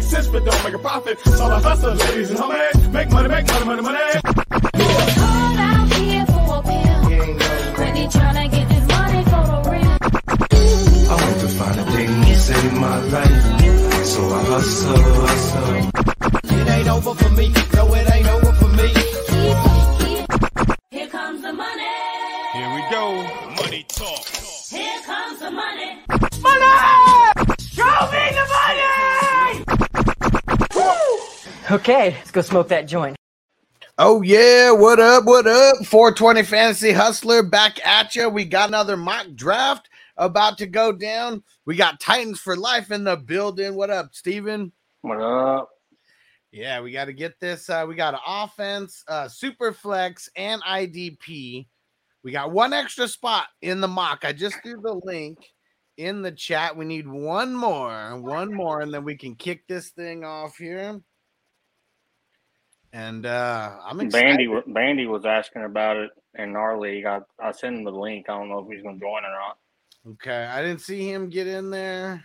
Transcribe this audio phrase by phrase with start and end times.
[0.00, 1.18] Make sense, but don't make a profit.
[1.20, 2.92] So I hustle, ladies and homies.
[2.92, 3.98] Make money, make money, money, money.
[11.12, 14.06] I want to find a thing to save my life.
[14.06, 15.90] So I hustle, hustle.
[16.58, 17.52] It ain't over for me.
[17.74, 18.49] No, it ain't over
[31.70, 33.16] Okay, let's go smoke that joint.
[33.96, 35.24] Oh yeah, what up?
[35.24, 35.86] What up?
[35.86, 38.28] 420 Fantasy Hustler back at you.
[38.28, 41.44] We got another mock draft about to go down.
[41.66, 43.76] We got Titans for life in the building.
[43.76, 44.72] What up, Steven?
[45.02, 45.70] What up?
[46.50, 47.70] Yeah, we got to get this.
[47.70, 51.68] Uh, we got an offense, uh, super flex, and IDP.
[52.24, 54.24] We got one extra spot in the mock.
[54.24, 55.38] I just threw the link
[55.98, 56.76] in the chat.
[56.76, 61.00] We need one more, one more, and then we can kick this thing off here.
[62.92, 64.36] And uh I'm excited.
[64.36, 67.06] Bandy, Bandy was asking about it in our league.
[67.06, 68.26] I, I sent him the link.
[68.28, 69.58] I don't know if he's going to join or not.
[70.12, 72.24] Okay, I didn't see him get in there.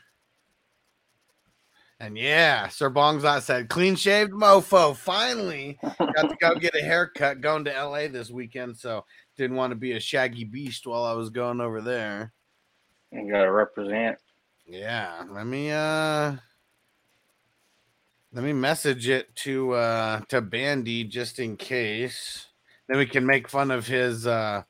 [1.99, 4.95] And yeah, Sir Bongzot said, clean shaved mofo.
[4.95, 8.77] Finally got to go get a haircut going to LA this weekend.
[8.77, 9.05] So
[9.37, 12.33] didn't want to be a shaggy beast while I was going over there.
[13.11, 14.17] You got to represent.
[14.67, 16.35] Yeah, let me uh
[18.35, 22.47] let me message it to uh to Bandy just in case.
[22.87, 24.63] Then we can make fun of his uh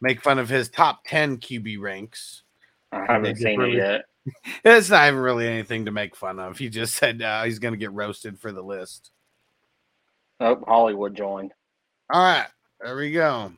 [0.00, 2.44] make fun of his top 10 QB ranks.
[2.92, 4.04] I haven't seen it yet.
[4.64, 6.58] It's not even really anything to make fun of.
[6.58, 9.10] He just said uh, he's going to get roasted for the list.
[10.38, 11.52] Oh, Hollywood joined.
[12.12, 12.46] All right,
[12.80, 13.50] there we go.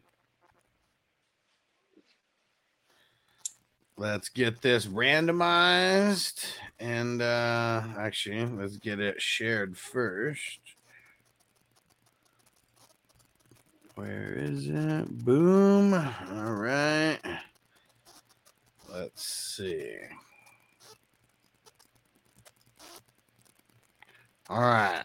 [4.02, 6.44] Let's get this randomized
[6.80, 10.58] and uh actually, let's get it shared first.
[13.94, 15.24] Where is it?
[15.24, 15.94] Boom.
[15.94, 17.20] All right.
[18.92, 19.94] Let's see.
[24.48, 25.04] All right.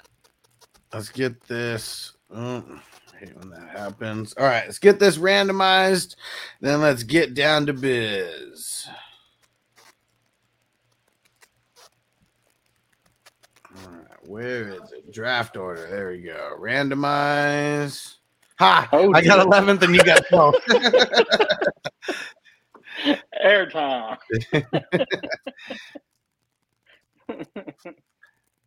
[0.91, 2.13] Let's get this.
[2.33, 2.63] Oh,
[3.19, 4.33] hate when that happens.
[4.37, 6.15] All right, let's get this randomized.
[6.61, 8.87] Then let's get down to biz.
[13.75, 15.11] All right, where is it?
[15.11, 15.87] Draft order.
[15.87, 16.57] There we go.
[16.59, 18.15] Randomize.
[18.59, 18.89] Ha!
[18.91, 20.55] Oh, I got 11th and you got 12th.
[23.43, 24.17] Airtime.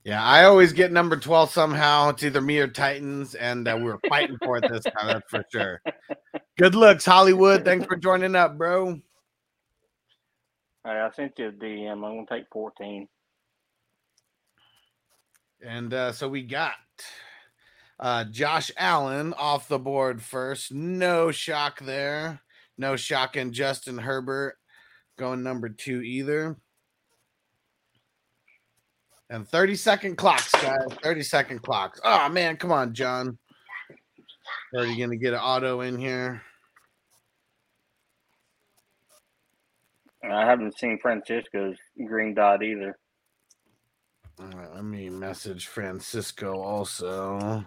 [0.04, 2.08] Yeah, I always get number 12 somehow.
[2.08, 5.30] It's either me or Titans, and uh, we were fighting for it this time, that's
[5.30, 5.82] for sure.
[6.58, 7.64] Good looks, Hollywood.
[7.64, 8.88] Thanks for joining up, bro.
[8.88, 8.96] All
[10.84, 11.92] right, I sent you a DM.
[11.92, 13.08] I'm going to take 14.
[15.62, 16.72] And uh, so we got
[17.98, 20.72] uh, Josh Allen off the board first.
[20.72, 22.40] No shock there.
[22.78, 24.56] No shock in Justin Herbert
[25.18, 26.56] going number two either.
[29.30, 30.80] And 30 second clocks, guys.
[31.04, 32.00] 30 second clocks.
[32.04, 32.56] Oh, man.
[32.56, 33.38] Come on, John.
[34.74, 36.42] Are Already going to get an auto in here.
[40.28, 41.76] I haven't seen Francisco's
[42.06, 42.98] green dot either.
[44.38, 47.66] All right, let me message Francisco also.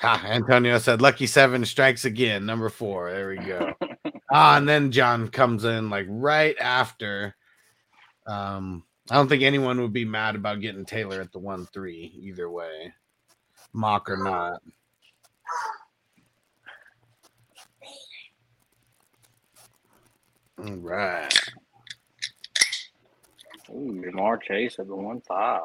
[0.00, 3.10] Ha, Antonio said lucky seven strikes again, number four.
[3.10, 3.72] There we go.
[4.32, 7.34] ah, and then John comes in like right after.
[8.26, 12.12] Um, I don't think anyone would be mad about getting Taylor at the one three
[12.20, 12.92] either way,
[13.72, 14.60] mock or not.
[20.58, 21.32] All right.
[23.70, 25.60] Ooh, Ja'Marr Chase at the 1 5.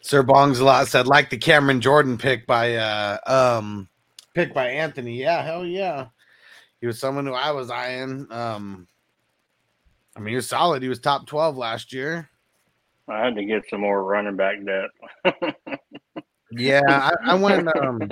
[0.00, 3.88] Sir Bongs a lot said like the Cameron Jordan pick by uh um
[4.34, 5.20] pick by Anthony.
[5.20, 6.06] Yeah, hell yeah.
[6.80, 8.26] He was someone who I was eyeing.
[8.30, 8.88] Um
[10.16, 10.82] I mean he was solid.
[10.82, 12.28] He was top 12 last year.
[13.08, 15.38] I had to get some more running back depth.
[16.54, 17.66] Yeah, I, I went.
[17.78, 18.10] Um,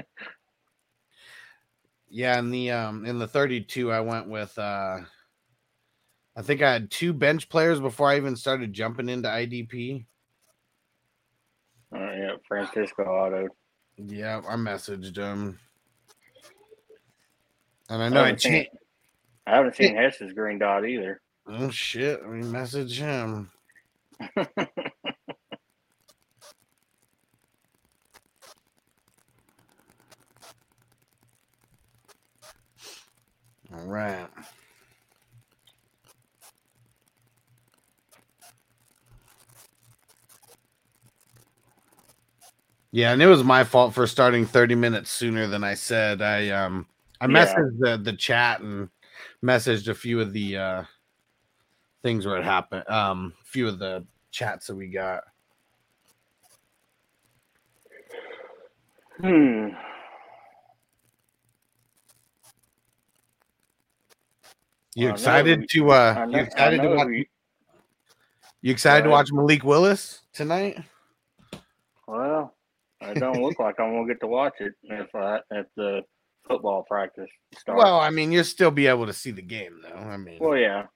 [2.09, 4.59] yeah, in the um in the 32, I went with.
[4.59, 5.01] uh
[6.35, 10.07] I think I had two bench players before I even started jumping into IDP.
[11.95, 13.49] Uh, yeah, Francisco Auto.
[13.99, 15.59] Yeah, I messaged him,
[17.91, 18.71] and I know I seen- changed.
[19.47, 21.21] I haven't seen Hess's green dot either.
[21.49, 22.25] Oh shit!
[22.27, 23.51] Mean, message him.
[24.37, 24.67] All
[33.73, 34.29] right.
[42.93, 46.23] Yeah, and it was my fault for starting 30 minutes sooner than I said.
[46.23, 46.87] I um
[47.21, 47.45] I Yeah.
[47.45, 48.89] messaged the the chat and
[49.45, 50.85] messaged a few of the uh
[52.03, 52.85] things where it happened.
[52.89, 55.23] Um a few of the chats that we got.
[59.21, 59.69] Hmm.
[64.95, 67.29] You I know excited we- to uh I you excited to watch we-
[68.63, 70.79] you excited to watch Malik Willis tonight?
[72.07, 72.55] well,
[73.01, 76.03] it don't look like I'm gonna get to watch it if I if the
[76.49, 77.79] football practice starts.
[77.83, 79.97] Well, I mean, you'll still be able to see the game though.
[79.97, 80.87] I mean Well, yeah.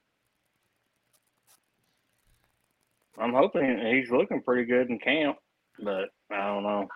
[3.19, 5.37] I'm hoping he's looking pretty good in camp,
[5.79, 6.89] but I don't know.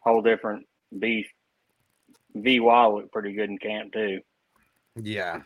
[0.00, 0.66] Whole different
[0.96, 1.30] beast.
[2.34, 4.20] VY looked pretty good in camp too.
[4.96, 5.40] yeah.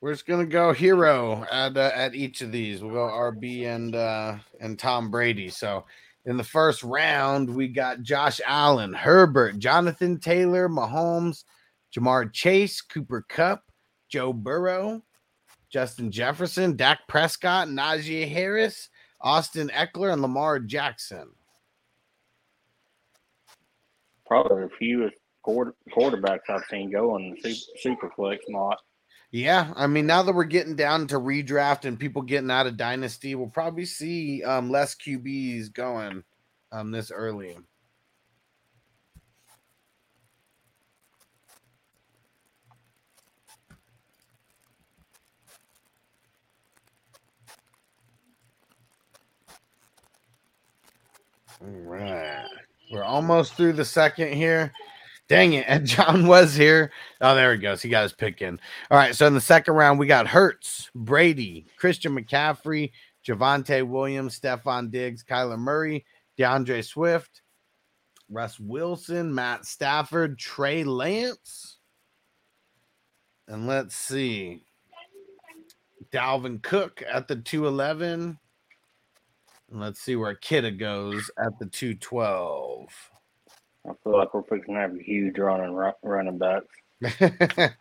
[0.00, 2.82] We're just gonna go hero at uh, at each of these.
[2.82, 5.48] We'll go RB and uh, and Tom Brady.
[5.48, 5.86] So
[6.26, 11.44] in the first round, we got Josh Allen, Herbert, Jonathan Taylor, Mahomes,
[11.94, 13.62] Ja'Marr Chase, Cooper Kupp,
[14.08, 15.02] Joe Burrow,
[15.70, 18.88] Justin Jefferson, Dak Prescott, Najee Harris,
[19.20, 21.30] Austin Ekeler, and Lamar Jackson.
[24.26, 28.76] Probably the fewest quarter, quarterbacks I've seen go in the super, super flex mod.
[29.34, 32.76] Yeah, I mean, now that we're getting down to redraft and people getting out of
[32.76, 36.22] dynasty, we'll probably see um, less QBs going
[36.70, 37.56] um, this early.
[51.60, 52.46] All right,
[52.92, 54.72] we're almost through the second here.
[55.28, 55.64] Dang it.
[55.68, 56.92] And John was here.
[57.20, 57.82] Oh, there he goes.
[57.82, 58.60] He got his pick in.
[58.90, 59.14] All right.
[59.14, 62.92] So in the second round, we got Hurts, Brady, Christian McCaffrey,
[63.26, 66.04] Javonte Williams, Stefon Diggs, Kyler Murray,
[66.36, 67.42] D'Andre Swift,
[68.30, 71.78] Russ Wilson, Matt Stafford, Trey Lance.
[73.48, 74.64] And let's see.
[76.12, 78.38] Dalvin Cook at the 211.
[79.70, 83.10] And let's see where Kidda goes at the 212.
[83.88, 86.66] I feel like we're fixing to have a huge running ru- running backs.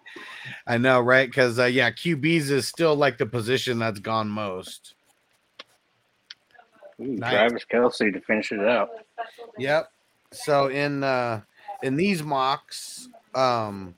[0.67, 1.29] I know, right?
[1.29, 4.95] Because uh, yeah, QBs is still like the position that's gone most.
[6.99, 7.31] Ooh, Nice.
[7.31, 8.89] Travis Kelce to finish it out.
[9.57, 9.91] Yep.
[10.31, 11.41] So in uh
[11.83, 13.95] in these mocks, um,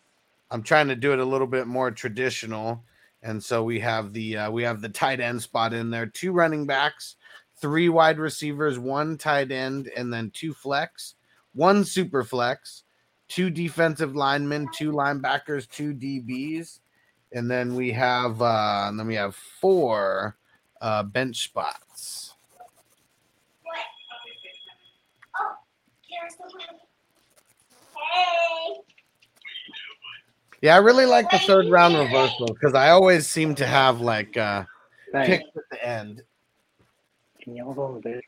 [0.51, 2.83] I'm trying to do it a little bit more traditional,
[3.23, 6.31] and so we have the uh, we have the tight end spot in there, two
[6.31, 7.15] running backs,
[7.57, 11.15] three wide receivers, one tight end, and then two flex,
[11.55, 12.83] one super flex,
[13.27, 16.79] two defensive linemen, two linebackers, two DBs,
[17.31, 20.37] and then we have uh, and then we have four
[20.81, 22.33] uh, bench spots.
[30.61, 34.35] Yeah, I really like the third round reversal because I always seem to have like
[34.35, 34.63] uh
[35.13, 36.23] picks at the end.
[37.41, 38.21] Can y'all go there?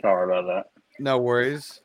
[0.00, 0.80] Sorry about that.
[1.00, 1.80] No worries.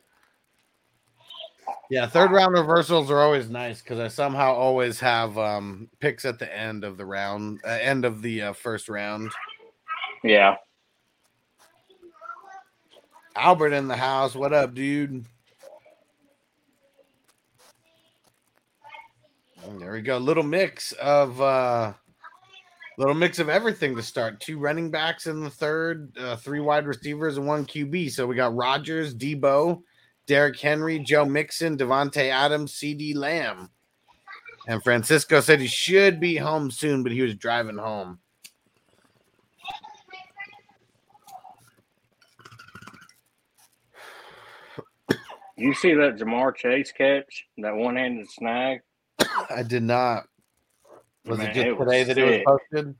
[1.90, 6.40] Yeah, third round reversals are always nice because I somehow always have um picks at
[6.40, 9.32] the end of the round, uh, end of the uh, first round.
[10.24, 10.56] Yeah.
[13.36, 14.36] Albert in the house.
[14.36, 15.26] What up, dude?
[19.80, 20.18] There we go.
[20.18, 21.94] Little mix of uh
[22.98, 24.40] little mix of everything to start.
[24.40, 28.12] Two running backs in the third, uh, three wide receivers, and one QB.
[28.12, 29.82] So we got Rodgers, Debo,
[30.28, 33.70] Derrick Henry, Joe Mixon, Davante Adams, CeeDee Lamb.
[34.68, 38.20] And Francisco said he should be home soon, but he was driving home.
[45.56, 48.82] You see that Ja'Marr Chase catch, that one-handed snag?
[49.50, 50.24] I did not.
[51.26, 52.96] Was Man, it just it today that it was posted?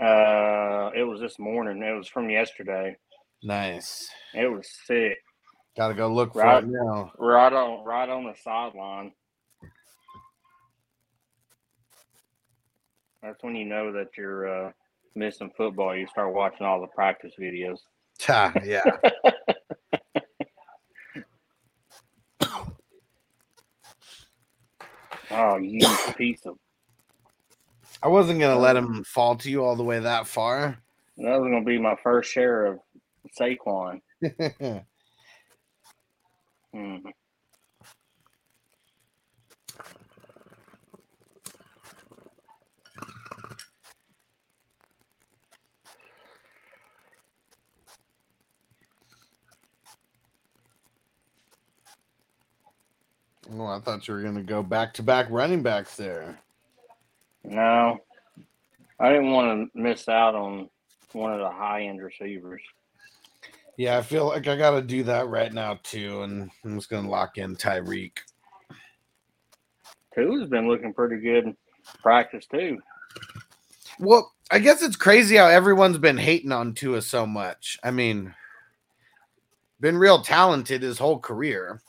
[0.00, 1.82] Uh, it was this morning.
[1.82, 2.96] It was from yesterday.
[3.42, 4.08] Nice.
[4.34, 5.18] It was sick.
[5.76, 6.62] Got to go look for Right.
[6.62, 7.12] it now.
[7.18, 9.12] Right on, right on the sideline.
[13.22, 14.72] That's when you know that you're uh,
[15.14, 15.96] missing football.
[15.96, 17.78] You start watching all the practice videos.
[18.22, 18.82] Ha, yeah.
[25.30, 25.80] Oh, you
[26.16, 26.56] piece of
[28.02, 30.78] I wasn't gonna let him fall to you all the way that far.
[31.16, 32.78] that was gonna be my first share of
[33.38, 34.00] Saquon.
[36.74, 36.96] Hmm.
[53.54, 56.38] oh, I thought you were gonna go back to back running backs there.
[57.50, 57.98] No,
[59.00, 60.68] I didn't want to miss out on
[61.12, 62.60] one of the high end receivers.
[63.76, 67.08] Yeah, I feel like I gotta do that right now too, and I'm just gonna
[67.08, 68.18] lock in Tyreek.
[70.14, 71.56] Tua's been looking pretty good in
[72.02, 72.78] practice too.
[74.00, 77.78] Well, I guess it's crazy how everyone's been hating on Tua so much.
[77.84, 78.34] I mean,
[79.80, 81.80] been real talented his whole career.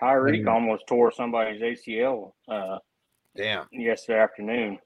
[0.00, 0.52] Tyreek Mhm.
[0.52, 2.78] almost tore somebody's ACL uh,
[3.36, 3.66] Damn.
[3.72, 4.78] yesterday afternoon.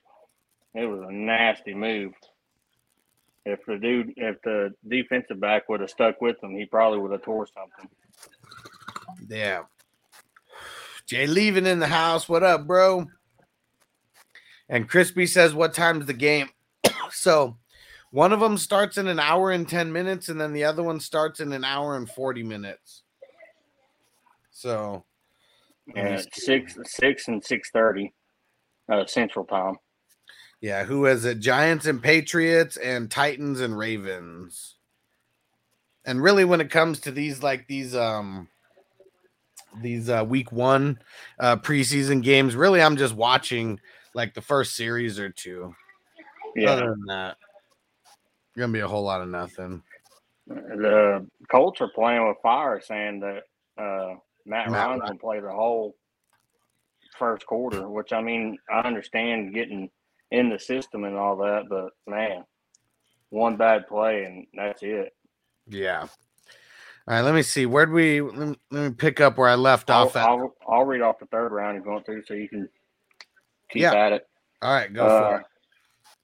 [0.75, 2.13] It was a nasty move.
[3.45, 7.13] If the dude, if the defensive back would have stuck with him, he probably would
[7.13, 7.89] have tore something.
[9.29, 9.63] Yeah.
[11.07, 12.29] Jay leaving in the house.
[12.29, 13.07] What up, bro?
[14.69, 16.49] And Crispy says, What time's the game?
[17.11, 17.57] so
[18.11, 21.01] one of them starts in an hour and 10 minutes, and then the other one
[21.01, 23.03] starts in an hour and 40 minutes.
[24.51, 25.05] So
[25.91, 28.13] uh, me And six, six, and six thirty,
[28.89, 29.77] uh, Central Time.
[30.61, 31.41] yeah, who is it?
[31.41, 34.77] Giants and Patriots and Titans and Ravens.
[36.05, 38.49] And really, when it comes to these, like these, um,
[39.83, 40.99] these uh, week one
[41.41, 43.81] uh, preseason games, really, I'm just watching
[44.15, 45.75] like the first series or two.
[46.55, 47.37] Yeah, Other than that,
[48.57, 49.83] gonna be a whole lot of nothing.
[50.47, 53.43] the Colts are playing with fire, saying that
[53.77, 54.15] uh,
[54.47, 55.97] Matt Matt Ryan's play the whole
[57.19, 57.89] first quarter.
[57.89, 59.91] Which I mean, I understand getting
[60.31, 62.45] in the system and all that, but man,
[63.31, 65.15] one bad play and that's it.
[65.69, 66.07] Yeah.
[67.09, 67.67] All right, let me see.
[67.67, 70.27] Where'd we let me, let me pick up where I left I'll, off at?
[70.29, 72.69] I'll, I'll read off the third round you're going through, so you can
[73.71, 73.95] keep Yeah.
[73.95, 74.27] at it.
[74.63, 75.47] All right, go Uh, for it.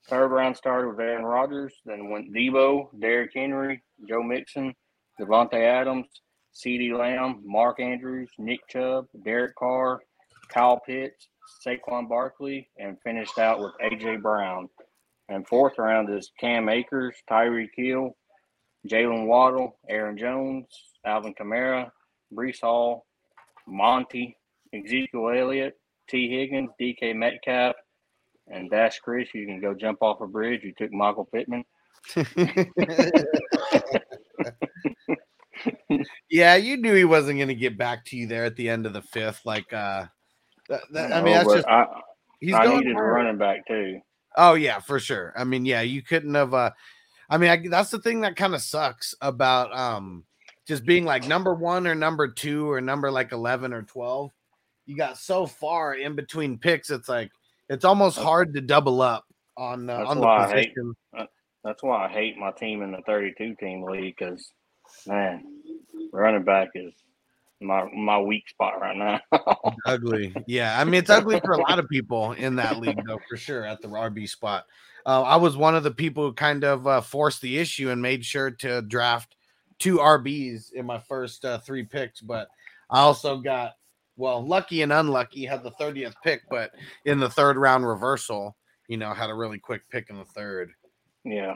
[0.08, 4.74] Third round started with Aaron Rodgers, then went Debo, Derrick Henry, Joe Mixon,
[5.20, 6.06] Davante Adams,
[6.52, 10.00] CeeDee Lamb, Mark Andrews, Nick Chubb, Derek Carr,
[10.52, 11.28] Kyle Pitts,
[11.66, 14.68] Saquon Barkley, and finished out with AJ Brown.
[15.28, 18.16] And fourth round is Cam Akers, Tyreek Hill,
[18.88, 20.66] Jalen Waddle, Aaron Jones,
[21.06, 21.90] Alvin Kamara,
[22.34, 23.06] Breece Hall,
[23.66, 24.36] Monty,
[24.74, 25.78] Ezekiel Elliott,
[26.08, 26.28] T.
[26.28, 27.76] Higgins, DK Metcalf,
[28.48, 29.28] and Dash Chris.
[29.34, 30.62] You can go jump off a bridge.
[30.64, 31.64] You took Michael Pittman.
[36.30, 38.92] yeah, you knew he wasn't gonna get back to you there at the end of
[38.92, 39.42] the fifth.
[39.44, 40.06] Like, uh,
[40.68, 41.86] that, that- I mean, know, that's just I,
[42.40, 44.00] he's I needed a running back too.
[44.36, 45.32] Oh yeah, for sure.
[45.36, 46.54] I mean, yeah, you couldn't have.
[46.54, 46.70] uh
[47.30, 50.24] I mean, I, that's the thing that kind of sucks about um
[50.66, 54.30] just being like number one or number two or number like eleven or twelve.
[54.86, 56.90] You got so far in between picks.
[56.90, 57.30] It's like
[57.68, 59.24] it's almost hard to double up
[59.56, 60.94] on uh, on the I hate- position.
[61.64, 64.50] That's why I hate my team in the 32 team league because,
[65.06, 65.44] man,
[66.12, 66.92] running back is
[67.62, 69.20] my my weak spot right now.
[69.86, 70.34] ugly.
[70.46, 73.36] Yeah, I mean it's ugly for a lot of people in that league, though, for
[73.36, 73.64] sure.
[73.64, 74.66] At the RB spot,
[75.06, 78.00] uh, I was one of the people who kind of uh, forced the issue and
[78.02, 79.36] made sure to draft
[79.78, 82.20] two RBs in my first uh, three picks.
[82.20, 82.48] But
[82.90, 83.72] I also got
[84.16, 85.44] well lucky and unlucky.
[85.44, 86.70] Had the thirtieth pick, but
[87.04, 88.56] in the third round reversal,
[88.88, 90.72] you know, had a really quick pick in the third.
[91.24, 91.54] yeah.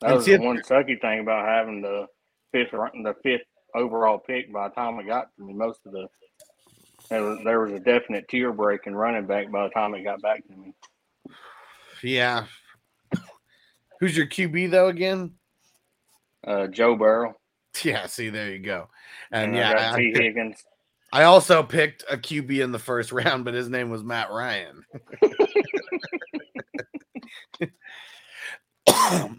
[0.00, 2.06] That And was the one sucky thing about having the
[2.52, 3.42] fifth the fifth
[3.78, 4.52] overall pick.
[4.52, 6.08] By the time it got to me, most of the
[7.08, 10.04] there was, there was a definite tear break in running back by the time it
[10.04, 10.74] got back to me.
[12.02, 12.44] Yeah.
[14.00, 15.32] Who's your QB though again?
[16.46, 17.34] Uh, Joe Burrow
[17.82, 18.88] Yeah, see, there you go.
[19.32, 20.62] And, and yeah, got I- T Higgins.
[21.10, 24.84] I also picked a QB in the first round, but his name was Matt Ryan.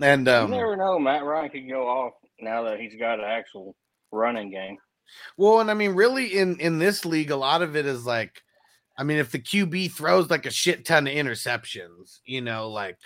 [0.01, 0.97] and you um, never know.
[0.97, 3.75] Matt Ryan could go off now that he's got an actual
[4.11, 4.77] running game.
[5.37, 8.43] Well, and I mean, really, in in this league, a lot of it is like,
[8.97, 12.97] I mean, if the QB throws like a shit ton of interceptions, you know, like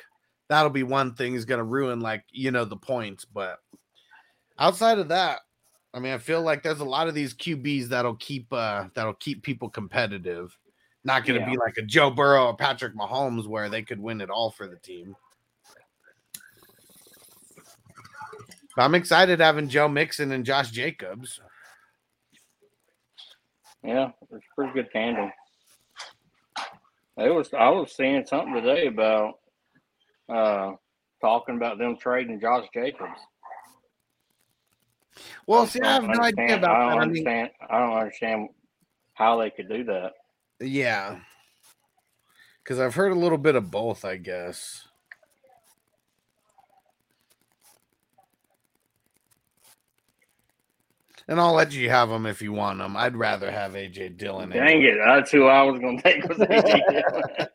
[0.50, 3.26] that'll be one thing is going to ruin like you know the points.
[3.26, 3.60] But
[4.60, 5.40] outside of that,
[5.94, 9.14] I mean, I feel like there's a lot of these QBs that'll keep uh that'll
[9.14, 10.58] keep people competitive.
[11.06, 11.52] Not going to Yeah.
[11.52, 14.68] be like a Joe Burrow or Patrick Mahomes where they could win it all for
[14.68, 15.16] the team.
[18.76, 21.40] But I'm excited having Joe Mixon and Josh Jacobs.
[23.84, 25.32] Yeah, it's a pretty good tandem.
[27.18, 29.36] It was I was seeing something today about
[30.34, 30.72] uh
[31.22, 33.20] talking about them trading Josh Jacobs.
[35.46, 36.94] Well, see, I have no idea about I don't that.
[36.94, 37.50] I mean, understand.
[37.70, 38.50] I don't understand
[39.14, 40.14] how they could do that.
[40.60, 41.20] yeah,
[42.64, 44.88] because I've heard a little bit of both, I guess.
[51.28, 52.98] And I'll let you have them if you want them.
[52.98, 54.50] I'd rather have AJ Dillon.
[54.50, 54.98] Dang it!
[55.06, 57.48] That's who I was going to take was AJ Dillon.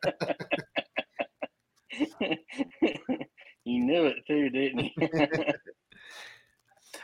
[3.65, 5.43] you knew it too, didn't you?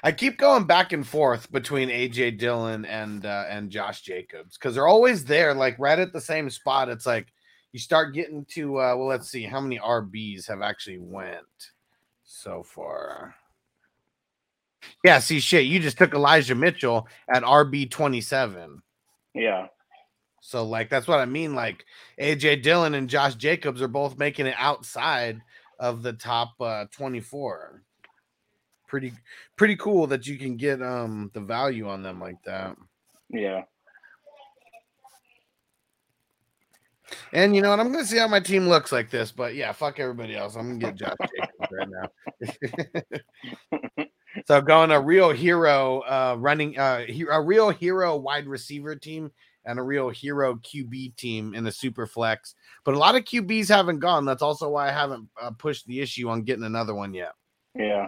[0.03, 4.75] I keep going back and forth between AJ Dillon and uh, and Josh Jacobs because
[4.75, 6.89] they're always there, like right at the same spot.
[6.89, 7.33] It's like
[7.71, 11.45] you start getting to uh, well, let's see how many RBs have actually went
[12.23, 13.35] so far.
[15.03, 18.81] Yeah, see, shit, you just took Elijah Mitchell at RB twenty seven.
[19.33, 19.67] yeah,
[20.41, 21.55] So like that's what I mean.
[21.55, 21.85] Like
[22.19, 25.41] AJ Dillon and Josh Jacobs are both making it outside
[25.79, 27.83] of the top uh 24.
[28.87, 29.13] Pretty
[29.57, 32.75] pretty cool that you can get um the value on them like that.
[33.29, 33.63] yeah.
[37.33, 37.79] And you know what?
[37.79, 40.55] I'm gonna see how my team looks like this, but yeah, fuck everybody else.
[40.55, 42.09] I'm gonna get Josh Jacobs right now.
[44.45, 49.31] so going a real hero uh running uh he- a real hero wide receiver team
[49.65, 52.55] and a real hero QB team in the super flex.
[52.83, 54.25] But a lot of QBs haven't gone.
[54.25, 57.33] That's also why I haven't uh, pushed the issue on getting another one yet.
[57.73, 58.07] Yeah.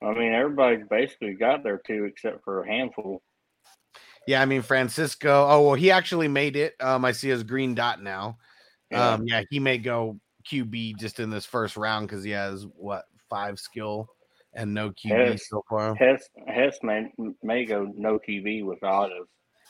[0.00, 3.22] I mean, everybody's basically got there too, except for a handful.
[4.26, 5.46] Yeah, I mean Francisco.
[5.48, 6.74] Oh well, he actually made it.
[6.80, 8.38] Um, I see his green dot now.
[8.94, 13.04] Um, yeah, he may go QB just in this first round because he has what
[13.30, 14.08] five skill
[14.54, 15.48] and no QB Yes.
[15.48, 15.94] so far.
[15.94, 17.12] Hess Hess may,
[17.42, 19.26] may go no TV with autos.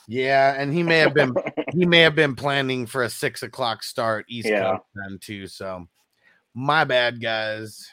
[0.07, 1.33] Yeah, and he may have been
[1.71, 4.71] he may have been planning for a six o'clock start East Yeah.
[4.71, 5.47] Coast then too.
[5.47, 5.87] So
[6.53, 7.89] my bad, guys.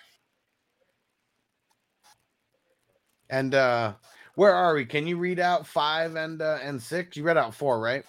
[3.28, 3.94] And uh
[4.34, 4.86] where are we?
[4.86, 7.16] Can you read out five and uh and six?
[7.16, 8.04] You read out four, right?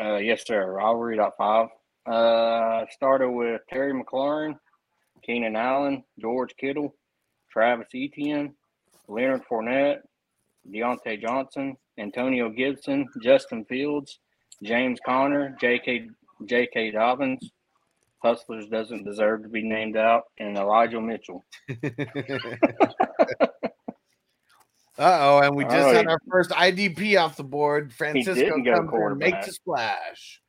[0.00, 0.78] Uh, yes, sir.
[0.80, 1.68] I'll read out five.
[2.06, 4.56] Uh, started with Terry McLaurin,
[5.26, 6.94] Keenan Allen, George Kittle,
[7.58, 8.54] Travis Etienne,
[9.08, 10.02] Leonard Fournette,
[10.72, 14.20] Diontae Johnson, Antonio Gibson, Justin Fields,
[14.62, 16.08] James Conner, J.K.
[16.44, 16.92] J.K.
[16.92, 17.50] Dobbins.
[18.22, 21.44] Hustlers doesn't deserve to be named out, and Elijah Mitchell.
[25.00, 27.92] Uh oh, and we just All had our first IDP off the board.
[27.92, 30.40] Francisco didn't comes and makes a splash.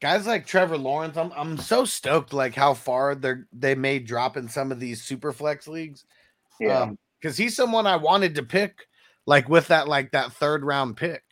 [0.00, 4.36] Guys like Trevor Lawrence, I'm I'm so stoked like how far they're they may drop
[4.36, 6.04] in some of these super flex leagues.
[6.60, 8.86] Yeah, because he's someone I wanted to pick,
[9.26, 11.24] like with that like that third round pick,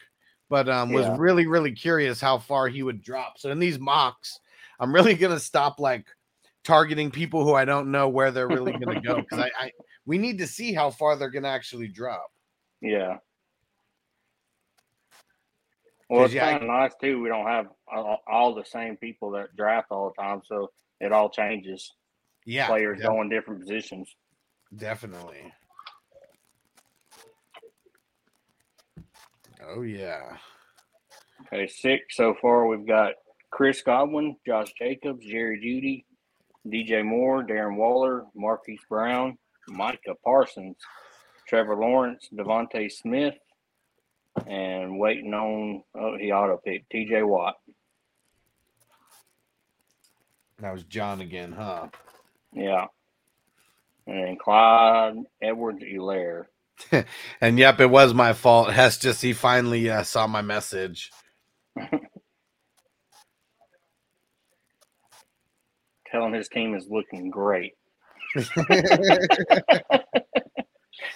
[0.49, 1.17] but um was Yeah.
[1.17, 3.39] really really curious how far he would drop.
[3.39, 4.41] So in these mocks,
[4.81, 6.07] I'm really gonna stop like
[6.65, 9.71] targeting people who I don't know where they're really gonna go because I, I
[10.07, 12.27] we need to see how far they're gonna actually drop.
[12.81, 13.19] yeah.
[16.09, 17.21] Well, it's yeah, kind of nice too.
[17.21, 21.13] We don't have all, all the same people that draft all the time, so it
[21.13, 21.95] all changes.
[22.45, 24.15] Yeah, Players going different positions.
[24.77, 25.53] definitely.
[29.69, 30.37] Oh yeah.
[31.53, 32.67] Okay, six so far.
[32.67, 33.15] We've got
[33.51, 36.05] Chris Godwin, Josh Jacobs, Jerry Jeudy,
[36.73, 39.39] DJ Moore, Darren Waller, Marquise Brown,
[39.69, 40.77] Micah Parsons,
[41.49, 43.35] Trevor Lawrence, DeVonta Smith,
[44.47, 47.57] and waiting on oh he auto picked TJ Watt.
[50.61, 51.89] That was John again, huh?
[52.53, 52.87] Yeah.
[54.07, 56.45] And then Clyde Edwards-Helaire.
[57.41, 58.73] And yep, it was my fault.
[58.73, 61.11] Hess just he finally uh, saw my message.
[66.13, 67.75] Telling his team is looking great.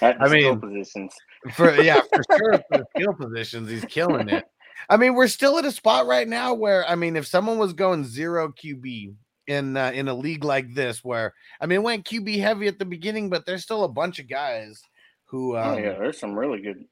[0.00, 1.14] At the I mean, positions.
[1.52, 4.44] For yeah, for sure for the skill positions, he's killing it.
[4.88, 7.72] I mean, we're still at a spot right now where I mean, if someone was
[7.72, 9.14] going zero QB
[9.46, 12.78] in uh, in a league like this where I mean it went QB heavy at
[12.78, 14.80] the beginning, but there's still a bunch of guys
[15.24, 16.84] who um, oh yeah, there's some really good,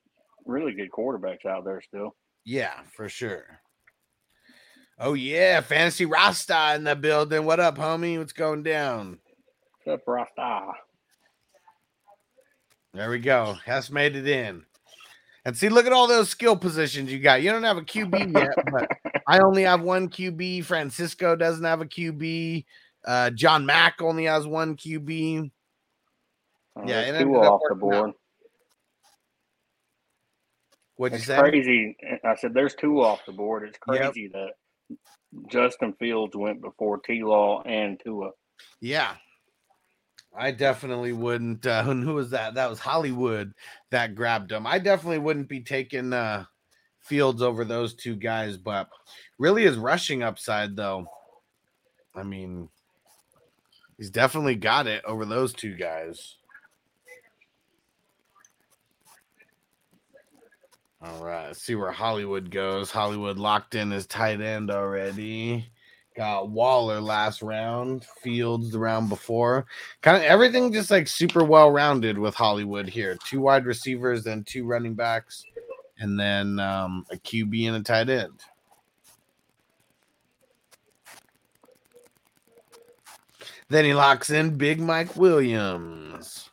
[0.44, 2.14] really good quarterbacks out there still.
[2.44, 3.60] Yeah, for sure.
[4.98, 7.44] Oh yeah, fantasy Rasta in the building.
[7.44, 8.18] What up, homie?
[8.18, 9.18] What's going down?
[9.84, 10.72] What's up, Rasta?
[12.98, 13.56] There we go.
[13.64, 14.64] Hess made it in.
[15.44, 17.42] And see, look at all those skill positions you got.
[17.42, 18.88] You don't have a QB yet, but
[19.24, 20.64] I only have one QB.
[20.64, 22.64] Francisco doesn't have a QB.
[23.06, 25.48] Uh, John Mack only has one QB.
[26.76, 27.78] Uh, Yeah, it ended off the working out.
[28.02, 28.12] board.
[30.96, 31.38] What'd you say?
[31.38, 31.96] crazy.
[32.24, 33.62] I said there's two off the board.
[33.62, 34.12] It's Yep.
[34.12, 34.54] crazy that
[35.46, 38.32] Justin Fields went before T Law and Tua.
[38.80, 39.14] Yeah.
[40.36, 41.66] I definitely wouldn't.
[41.66, 42.54] Uh, who, was that?
[42.54, 43.52] That was Hollywood
[43.90, 44.66] that grabbed him.
[44.66, 46.44] I definitely wouldn't be taking uh,
[47.00, 48.88] Fields over those two guys, but
[49.38, 51.06] really his rushing upside, though.
[52.14, 52.68] I mean,
[53.96, 56.36] he's definitely got it over those two guys.
[61.00, 62.90] All right, see where Hollywood goes.
[62.90, 65.70] Hollywood locked in his tight end already.
[66.18, 69.66] Got Waller last round, Fields the round before.
[70.02, 73.16] Kind of everything just like super well rounded with Hollywood here.
[73.24, 75.44] Two wide receivers, then two running backs,
[76.00, 78.32] and then um, a QB and a tight end.
[83.68, 86.50] Then he locks in Big Mike Williams.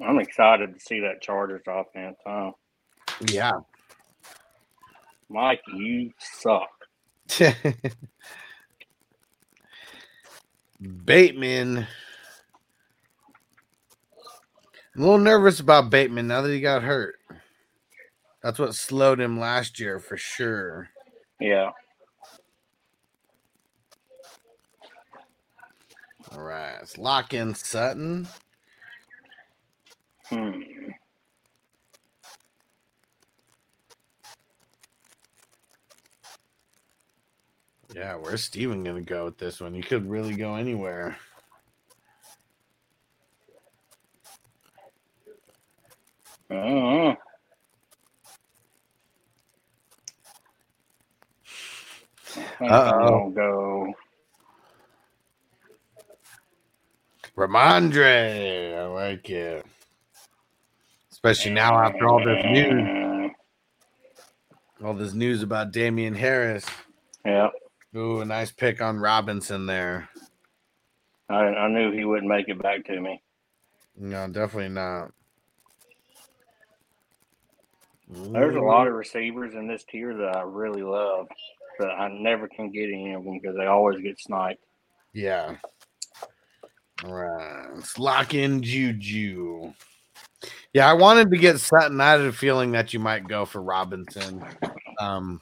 [0.00, 2.16] I'm excited to see that Chargers offense.
[2.26, 2.52] Huh?
[3.28, 3.52] Yeah.
[5.28, 6.75] Mike, you suck.
[11.04, 11.86] Bateman.
[14.94, 17.16] I'm a little nervous about Bateman now that he got hurt.
[18.42, 20.88] That's what slowed him last year for sure.
[21.40, 21.70] Yeah.
[26.32, 28.26] All right, let's lock in Sutton.
[30.28, 30.60] Hmm.
[37.96, 39.74] Yeah, where's Steven gonna go with this one?
[39.74, 41.16] You could really go anywhere.
[46.50, 47.16] Uh-huh.
[52.60, 53.30] I'm Uh-oh.
[53.30, 53.94] go.
[57.34, 59.64] Rhamondre, I like it.
[61.10, 63.30] Especially now after all this news,
[64.84, 66.66] all this news about Damien Harris.
[67.24, 67.48] Yeah,
[67.96, 70.10] Ooh, a nice pick on Robinson there.
[71.30, 73.22] I, I knew he wouldn't make it back to me.
[73.96, 75.12] No, definitely not.
[78.08, 81.26] There's a lot of receivers in this tier that I really love,
[81.78, 84.62] but I never can get any of them because they always get sniped.
[85.14, 85.56] Yeah.
[87.02, 87.68] All right.
[87.74, 89.72] Let's lock in Juju.
[90.74, 92.00] Yeah, I wanted to get Sutton.
[92.00, 94.44] I had a feeling that you might go for Robinson.
[95.00, 95.40] Um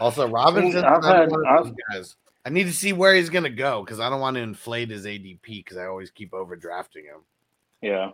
[0.00, 0.84] also Robinson.
[0.84, 2.16] I've had- I've- guys.
[2.44, 5.04] I need to see where he's gonna go because I don't want to inflate his
[5.04, 7.20] ADP because I always keep overdrafting him.
[7.82, 8.12] Yeah.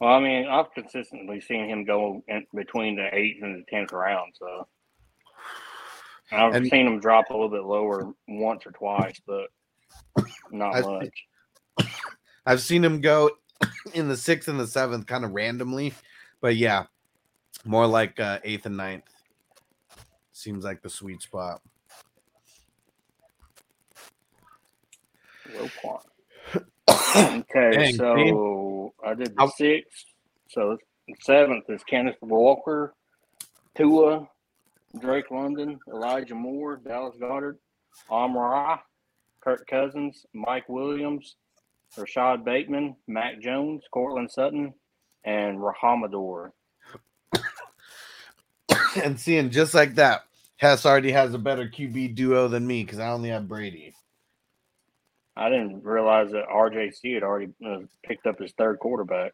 [0.00, 3.92] Well, I mean, I've consistently seen him go in between the eighth and the tenth
[3.92, 4.34] round.
[4.36, 4.66] So
[6.32, 9.48] I've And- seen him drop a little bit lower once or twice, but
[10.50, 11.26] not I- much.
[12.46, 13.30] I've seen him go
[13.94, 15.92] in the sixth and the seventh kind of randomly,
[16.40, 16.86] but yeah,
[17.64, 19.04] more like uh, eighth and ninth.
[20.40, 21.60] Seems like the sweet spot.
[25.54, 26.00] Low.
[27.14, 30.06] Okay, Dang, so I did the I'll- sixth.
[30.48, 32.94] So the seventh is Kenneth Walker,
[33.76, 34.26] Tua,
[34.98, 37.58] Drake London, Elijah Moore, Dallas Goedert,
[38.10, 38.82] Amara,
[39.42, 41.36] Kirk Cousins, Mike Williams,
[41.98, 44.72] Rashod Bateman, Mac Jones, Courtland Sutton,
[45.24, 46.52] and Rhamondre.
[49.04, 50.24] and seeing just like that,
[50.60, 53.94] Hess already has a better QB duo than me because I only have Brady.
[55.34, 59.32] I didn't realize that RJC had already uh, picked up his third quarterback.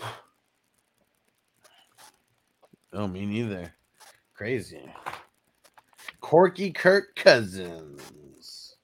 [2.90, 3.74] Oh, me neither.
[4.32, 4.80] Crazy.
[6.22, 8.76] Corky Kirk Cousins.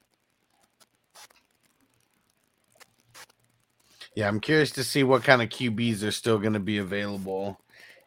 [4.15, 7.59] Yeah, I'm curious to see what kind of QBs are still going to be available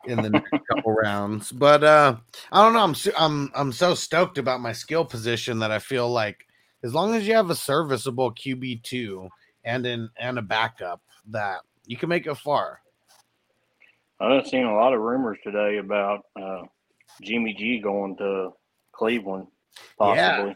[0.08, 1.52] in the next couple rounds.
[1.52, 2.17] But uh
[2.52, 2.84] I don't know.
[2.84, 6.46] I'm I'm I'm so stoked about my skill position that I feel like
[6.84, 9.30] as long as you have a serviceable QB two
[9.63, 12.82] and an and a backup, that you can make it far.
[14.20, 16.63] I've seen a lot of rumors today about uh,
[17.22, 18.52] Jimmy G going to
[18.91, 19.48] Cleveland.
[19.98, 20.56] possibly.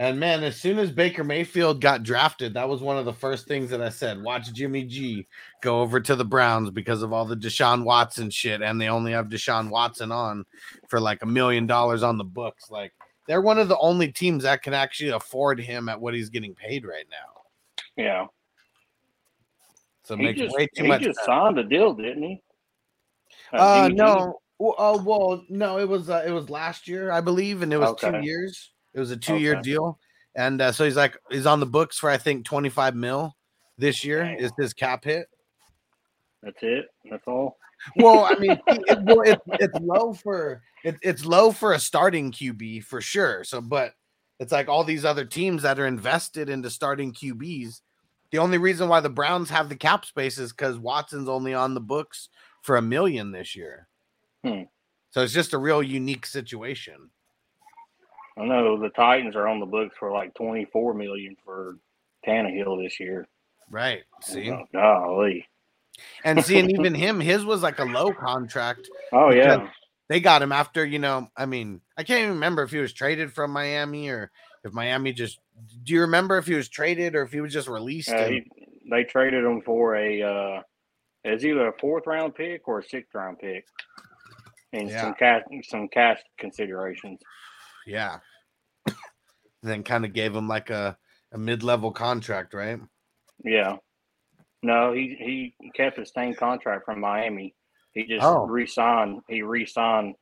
[0.00, 3.48] And man, as soon as Baker Mayfield got drafted, that was one of the first
[3.48, 4.22] things that I said.
[4.22, 5.26] Watch Jimmy G
[5.60, 9.10] go over to the Browns because of all the Deshaun Watson shit, and they only
[9.10, 10.44] have Deshaun Watson on
[10.86, 12.70] for like a million dollars on the books.
[12.70, 12.92] Like
[13.26, 16.54] they're one of the only teams that can actually afford him at what he's getting
[16.54, 17.42] paid right now.
[17.96, 18.26] Yeah.
[20.04, 21.02] So it He makes just, way too he much.
[21.02, 21.26] just sense.
[21.26, 22.42] signed a deal, didn't he?
[23.52, 23.94] Uh, G?
[23.96, 24.38] no.
[24.60, 27.78] Well, uh, well, no, it was uh, it was last year, I believe, and it
[27.78, 28.70] was two years.
[28.98, 29.62] It was a two year Okay.
[29.62, 29.98] deal,
[30.34, 33.36] and uh, so he's like he's on the books for I think twenty five mil
[33.78, 34.38] this year Dang.
[34.38, 35.28] is his cap hit.
[36.42, 36.86] That's it.
[37.08, 37.56] That's all.
[37.96, 42.32] Well, I mean, it, well, it, it's low for it, it's low for a starting
[42.32, 43.44] QB for sure.
[43.44, 43.92] So, but
[44.40, 47.80] it's like all these other teams that are invested into starting QBs.
[48.32, 51.74] The only reason why the Browns have the cap space is because Watson's only on
[51.74, 52.30] the books
[52.62, 53.86] for a million this year.
[54.44, 54.62] Hmm.
[55.10, 57.10] So it's just a real unique situation.
[58.38, 61.76] I know the Titans are on the books for like twenty four million for
[62.26, 63.26] Tannehill this year.
[63.70, 64.02] Right.
[64.22, 65.46] See, Oh, golly.
[66.24, 68.88] and seeing even him, his was like a low contract.
[69.12, 69.68] Oh yeah.
[70.08, 72.94] They got him after, you know, I mean, I can't even remember if he was
[72.94, 74.30] traded from Miami or
[74.64, 75.38] if Miami just.
[75.84, 78.08] Do you remember if he was traded or if he was just released?
[78.08, 78.50] Uh, he,
[78.90, 80.62] they traded him for a uh
[81.24, 83.66] it's either a fourth round pick or a sixth round pick.
[84.72, 85.00] And Yeah.
[85.02, 87.20] some cash some cash considerations.
[87.88, 88.18] Yeah.
[89.62, 90.96] then kind of gave him like a,
[91.32, 92.78] a mid level contract, right?
[93.44, 93.76] Yeah.
[94.62, 97.54] No, he he kept his same contract from Miami.
[97.92, 98.46] He just Oh.
[98.46, 99.20] re-signed.
[99.28, 100.14] He re-signed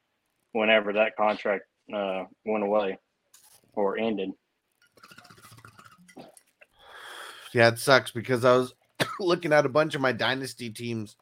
[0.53, 2.99] whenever that contract uh, went away
[3.73, 4.31] or ended.
[7.53, 8.75] Yeah, it sucks because I was
[9.21, 11.17] looking at a bunch of my dynasty teams,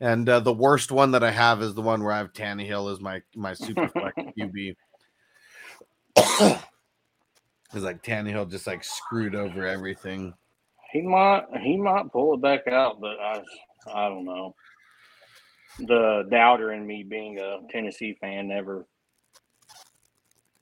[0.00, 2.92] and uh, the worst one that I have is the one where I have Tannehill
[2.92, 4.74] as my my super flex QB.
[6.16, 10.32] It's like Tannehill just like screwed over everything.
[10.92, 13.42] He might he might pull it back out, but I
[13.92, 14.54] I don't know.
[15.80, 18.86] The doubter in me, being a Tennessee fan, never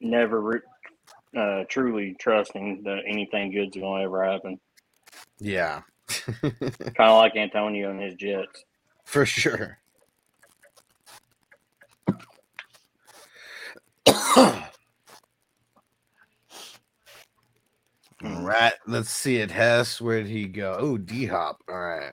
[0.00, 0.64] never
[1.36, 4.58] uh, truly trusting that anything good's going to ever happen.
[5.38, 5.82] Yeah,
[6.40, 6.54] Kind
[6.98, 8.64] of like Antonio and his Jets.
[9.04, 9.78] for sure.
[18.22, 18.36] Mm.
[18.36, 19.50] All right, let's see it.
[19.50, 20.76] Hess, where'd he go?
[20.78, 21.58] Oh, D Hop.
[21.68, 22.12] All right.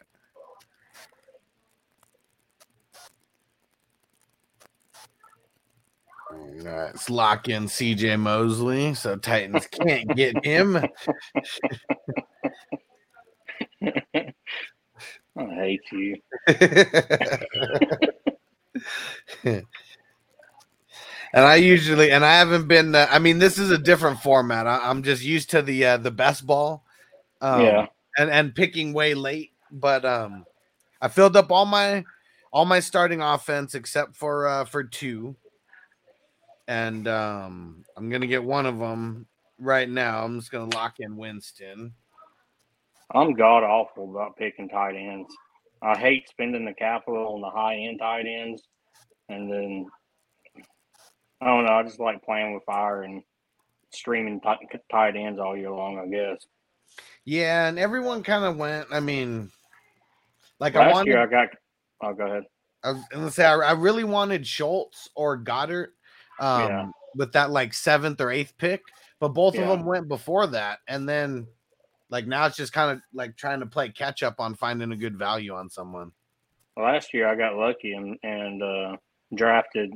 [6.31, 10.77] All right, let's lock in CJ Mosley so Titans can't get him.
[15.37, 16.17] I hate you.
[21.33, 22.95] and I usually, and I haven't been.
[22.95, 24.67] Uh, I mean, this is a different format.
[24.67, 26.83] I, I'm just used to the uh, the best ball,
[27.41, 27.87] um, yeah.
[28.17, 29.51] and and picking way late.
[29.71, 30.45] But um,
[31.01, 32.03] I filled up all my
[32.51, 35.35] all my starting offense except for uh, for two,
[36.67, 39.27] and um, I'm gonna get one of them
[39.59, 40.23] right now.
[40.23, 41.93] I'm just gonna lock in Winston.
[43.13, 45.33] I'm god awful about picking tight ends.
[45.81, 48.63] I hate spending the capital on the high end tight ends,
[49.29, 49.87] and then
[51.41, 51.73] I don't know.
[51.73, 53.23] I just like playing with fire and
[53.91, 54.59] streaming tight,
[54.91, 55.99] tight ends all year long.
[55.99, 56.45] I guess.
[57.25, 58.87] Yeah, and everyone kind of went.
[58.91, 59.51] I mean,
[60.59, 61.07] like I Last wanted.
[61.07, 61.47] year I got.
[62.01, 62.43] Oh, go ahead.
[62.83, 65.89] I was gonna say I, I really wanted Schultz or Goedert
[66.39, 66.85] um Yeah.
[67.15, 68.81] with that like seventh or eighth pick,
[69.19, 71.47] but both of them went before that, and then
[72.09, 74.97] like now it's just kind of like trying to play catch up on finding a
[74.97, 76.11] good value on someone.
[76.77, 78.97] Last year I got lucky and and uh,
[79.35, 79.91] drafted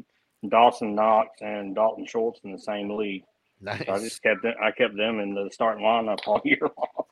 [0.49, 3.23] Dawson Knox and Dalton Schultz in the same league.
[3.61, 6.59] Nice So I just kept them, I kept them in the starting lineup all year
[6.61, 7.05] long.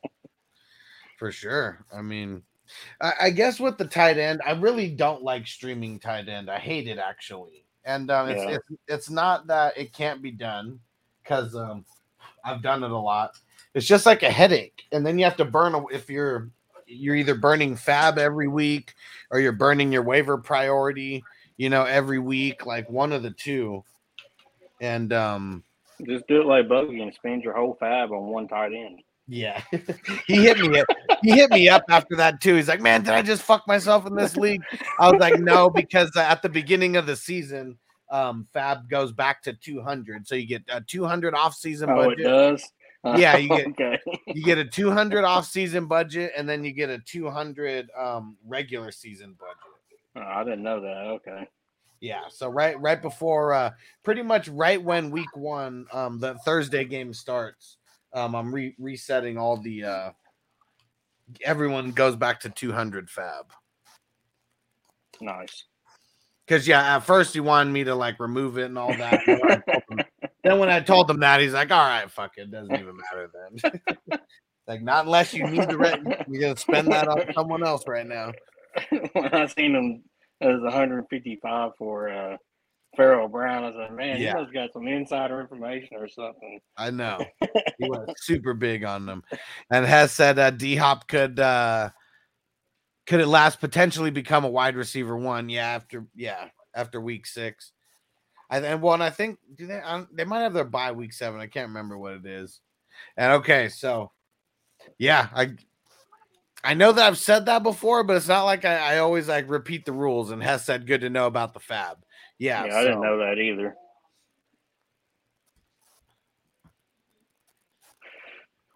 [1.17, 1.85] for sure.
[1.93, 2.41] I mean,
[3.01, 6.49] I, I guess with the tight end, I really don't like streaming tight end.
[6.49, 8.49] I hate it actually, and um, it's, Yeah.
[8.55, 10.79] it's it's not that it can't be done
[11.23, 11.85] because um,
[12.43, 13.37] I've done it a lot.
[13.73, 16.49] It's just like a headache, and then you have to burn a- if you're
[16.87, 18.93] you're either burning fab every week
[19.29, 21.23] or you're burning your waiver priority,
[21.61, 23.83] you know, every week, like one of the two.
[24.81, 25.63] And um,
[26.07, 29.03] Just do it like Bogey and spend your whole fab on one tight end.
[29.27, 29.61] Yeah,
[30.25, 30.79] he hit me.
[30.79, 30.87] Up.
[31.21, 32.55] He hit me up after that too.
[32.55, 34.63] He's like, "Man, did I just fuck myself in this league?"
[34.99, 37.77] I was like, "No," because uh, at the beginning of the season,
[38.09, 42.05] um, Fab goes back to 200, so you get a 200 off season Oh, it
[42.17, 42.23] budget.
[42.25, 42.63] does.
[43.17, 43.99] Yeah, you get- okay.
[44.27, 48.91] You get a 200 off season budget, and then you get a 200 um regular
[48.91, 49.70] season budget.
[50.15, 51.07] Oh, I didn't know that.
[51.15, 51.47] Okay.
[52.01, 53.71] Yeah, so right right before uh
[54.03, 57.77] pretty much right when week 1 um the Thursday game starts,
[58.13, 60.11] um I'm re- resetting all the uh
[61.43, 63.53] everyone goes back to 200 fab.
[65.21, 65.65] Nice.
[66.47, 69.27] Cuz yeah, at first he wanted me to like remove it and all that.
[69.27, 70.05] And when I told him-
[70.43, 73.29] then when I told him that, he's like, "All right, fuck it, doesn't even matter
[73.31, 74.19] then."
[74.67, 77.83] like not unless you need the rent, you're going to spend that on someone else
[77.87, 78.31] right now.
[79.13, 80.03] when I seen him,
[80.41, 82.37] as 155 for uh,
[82.97, 83.63] Farrell Brown.
[83.63, 84.33] I was like, man, Yeah.
[84.35, 86.59] he must got some insider information or something.
[86.77, 87.23] I know.
[87.79, 89.23] He went super big on them.
[89.71, 91.89] And has said uh D Hop could uh
[93.07, 95.49] could at last potentially become a wide receiver one.
[95.49, 97.71] Yeah, after yeah, after week six.
[98.51, 101.13] I and well, and I think do they don't- they might have their bye week
[101.13, 101.39] seven.
[101.39, 102.59] I can't remember what it is.
[103.17, 104.11] And okay, so
[104.99, 105.55] yeah, I
[106.63, 109.49] I know that I've said that before, but it's not like I, I always like
[109.49, 111.97] repeat the rules and Hess said good to know about the fab.
[112.37, 113.75] Yeah, Yeah, I didn't know that either.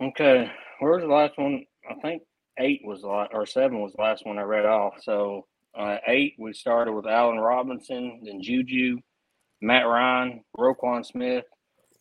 [0.02, 1.66] Okay, where's the last one?
[1.90, 2.24] I think
[2.60, 4.96] eight was the last, or seven was the last one I read off.
[5.02, 5.46] So
[5.78, 8.98] uh, eight, we started with Allen Robinson, then Juju,
[9.62, 11.46] Matt Ryan, Roquan Smith,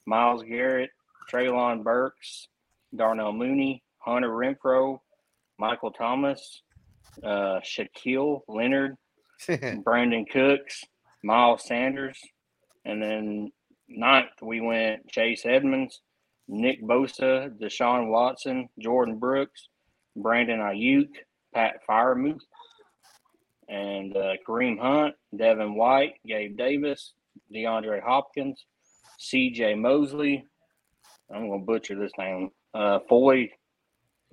[0.06, 0.90] Myles Garrett,
[1.30, 2.48] Treylon Burks,
[2.94, 4.98] Darnell Mooney, Hunter Renfrow,
[5.58, 6.62] Michael Thomas,
[7.22, 8.96] uh, Shaquille Leonard,
[9.48, 10.82] Brandin Cooks,
[11.22, 12.18] Miles Sanders,
[12.84, 13.50] and then
[13.88, 16.00] ninth we went Chase Edmonds,
[16.48, 19.68] Nick Bosa, Deshaun Watson, Jordan Brooks,
[20.16, 21.08] Brandon Aiyuk,
[21.54, 22.40] Pat Freiermuth,
[23.68, 27.14] and uh, Kareem Hunt, Devin White, Gabe Davis,
[27.54, 28.64] DeAndre Hopkins,
[29.18, 29.74] C.J.
[29.74, 30.44] Mosley.
[31.34, 32.50] I'm gonna butcher this name.
[32.74, 33.48] Uh, Foye,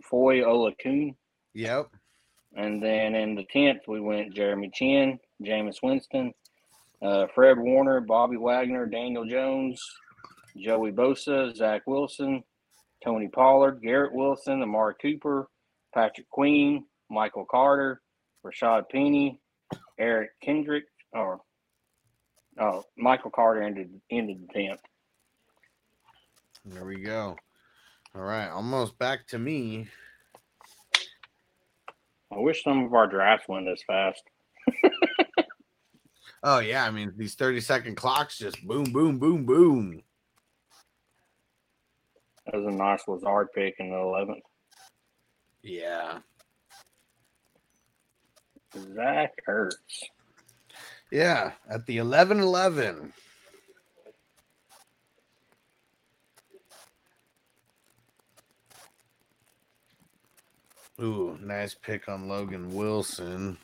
[0.02, 1.16] Foye Oluokun.
[1.54, 1.90] Yep.
[2.56, 6.34] And then in the tenth, we went Jeremy Chinn, Jameis Winston,
[7.02, 9.82] uh, Fred Warner, Bobby Wagner, Daniel Jones,
[10.58, 12.44] Joey Bosa, Zach Wilson,
[13.04, 15.48] Tony Pollard, Garrett Wilson, Amari Cooper,
[15.94, 18.02] Patrick Queen, Michael Carter,
[18.46, 19.40] Rashad Penny,
[19.98, 21.40] Eric Kendrick, or
[22.60, 24.82] oh, Michael Carter ended ended the tenth.
[26.66, 27.38] There we go.
[28.16, 29.88] All right, almost back to me.
[32.32, 34.24] I wish some of our drafts went this fast.
[36.44, 40.02] Oh yeah, I mean these 30 second clocks just boom, boom, boom, boom.
[42.46, 44.44] That was a nice Lazard pick in the eleventh.
[45.62, 46.20] Yeah.
[48.96, 49.76] Zach Ertz.
[51.12, 51.52] Yeah.
[51.70, 53.14] At the 11 11.
[61.02, 63.58] Ooh, nice pick on Logan Wilson.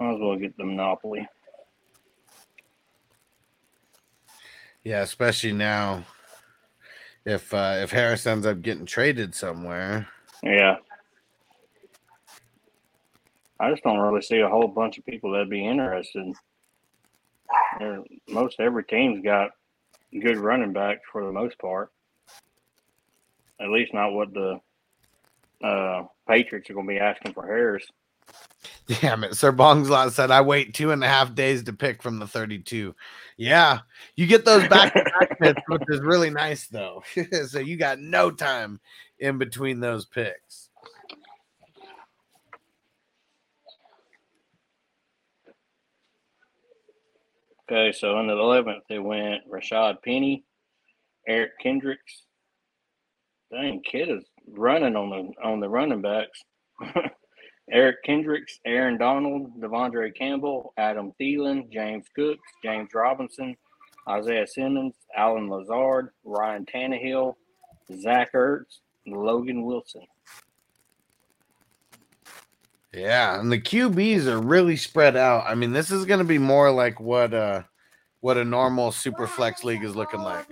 [0.00, 1.26] Might as well get the monopoly.
[4.84, 6.04] Yeah, especially now
[7.24, 10.08] if uh if Harris ends up getting traded somewhere.
[10.42, 10.76] Yeah.
[13.60, 16.32] I just don't really see a whole bunch of people that'd be interested.
[17.80, 19.50] There- Most every team's got
[20.12, 21.92] good running back for the most part.
[23.60, 24.60] At least not what the
[25.62, 27.84] uh, Patriots are going to be asking for Harris.
[28.86, 29.34] Damn it.
[29.34, 32.94] Sir Bongslot said, I wait two and a half days to pick from the 32.
[33.36, 33.80] Yeah.
[34.16, 37.02] You get those back to back picks, which is really nice, though.
[37.46, 38.80] so you got no time
[39.18, 40.67] in between those picks.
[47.70, 50.42] Okay, so in the 11th, they went Rashad Penny,
[51.26, 52.22] Eric Kendricks.
[53.52, 56.42] Dang, kid is running on the on the running backs.
[57.70, 63.54] Eric Kendricks, Aaron Donald, De'Vondre Campbell, Adam Thielen, James Cooks, James Robinson,
[64.08, 67.34] Isaiah Simmons, Allen Lazard, Ryan Tannehill,
[68.00, 70.06] Zach Ertz, Logan Wilson.
[72.92, 75.44] Yeah, and the QBs are really spread out.
[75.46, 77.62] I mean, this is going to be more like what uh
[78.20, 80.46] what a normal super flex league is looking like.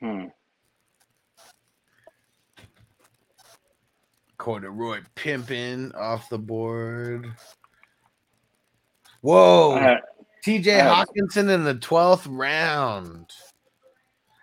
[0.00, 0.26] Hmm.
[4.38, 7.30] Corduroy pimping off the board.
[9.20, 9.76] Whoa.
[9.76, 10.00] Had-
[10.42, 13.30] TJ had- Hockenson in the 12th round.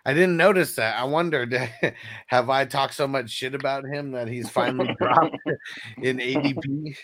[0.08, 0.98] I didn't notice that.
[0.98, 1.52] I wondered,
[2.28, 5.36] have I talked so much shit about him that he's finally dropped
[6.02, 6.96] in ADP?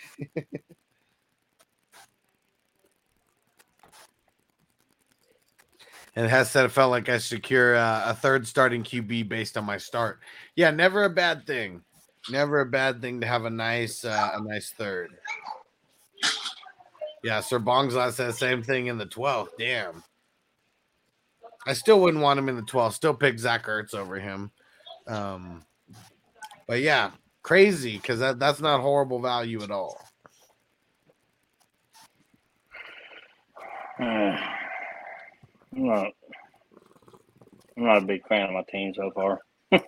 [6.15, 9.65] And Hess said it felt like I secure uh, a third starting QB based on
[9.65, 10.21] my start.
[10.55, 11.83] Yeah, never a bad thing.
[12.31, 15.11] Never a bad thing to have a nice uh, a nice third.
[17.23, 19.49] Yeah, Sir Bongslot said the same thing in the 12th.
[19.59, 20.03] Damn.
[21.65, 22.93] I still wouldn't want him in the 12.
[22.93, 24.51] Still pick Zach Ertz over him.
[25.07, 25.63] Um,
[26.67, 27.11] but yeah,
[27.43, 29.99] crazy because that, that's not horrible value at all.
[33.99, 34.03] Uh,
[35.75, 36.07] I'm not.
[37.77, 39.41] I'm not a big fan of my team so far.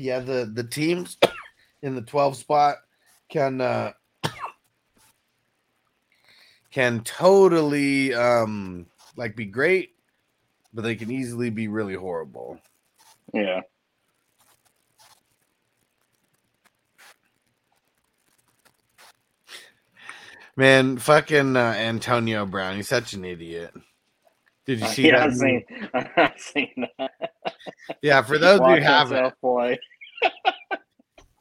[0.00, 1.18] Yeah, the the teams
[1.82, 2.76] in the 12 spot
[3.28, 3.92] can uh
[6.70, 9.94] can totally um like be great,
[10.72, 12.60] but they can easily be really horrible.
[13.32, 13.60] Yeah.
[20.56, 23.72] Man, fucking uh, Antonio Brown, he's such an idiot.
[24.66, 25.28] Did you see yeah, that?
[25.28, 25.64] I've seen.
[26.16, 27.10] I've seen that.
[28.02, 29.78] Yeah, for those who haven't, play.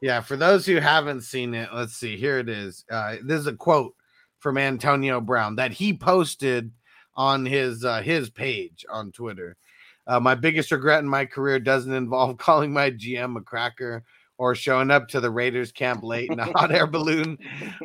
[0.02, 2.16] Yeah, for those who haven't seen it, let's see.
[2.16, 2.86] Here it is.
[2.90, 3.96] Uh, this is a quote
[4.40, 6.72] from Antonio Brown that he posted
[7.16, 9.58] on his uh, his page on Twitter.
[10.08, 14.04] Uh, my biggest regret in my career doesn't involve calling my GM a cracker
[14.40, 17.38] or showing up to the Raiders camp late in a hot air balloon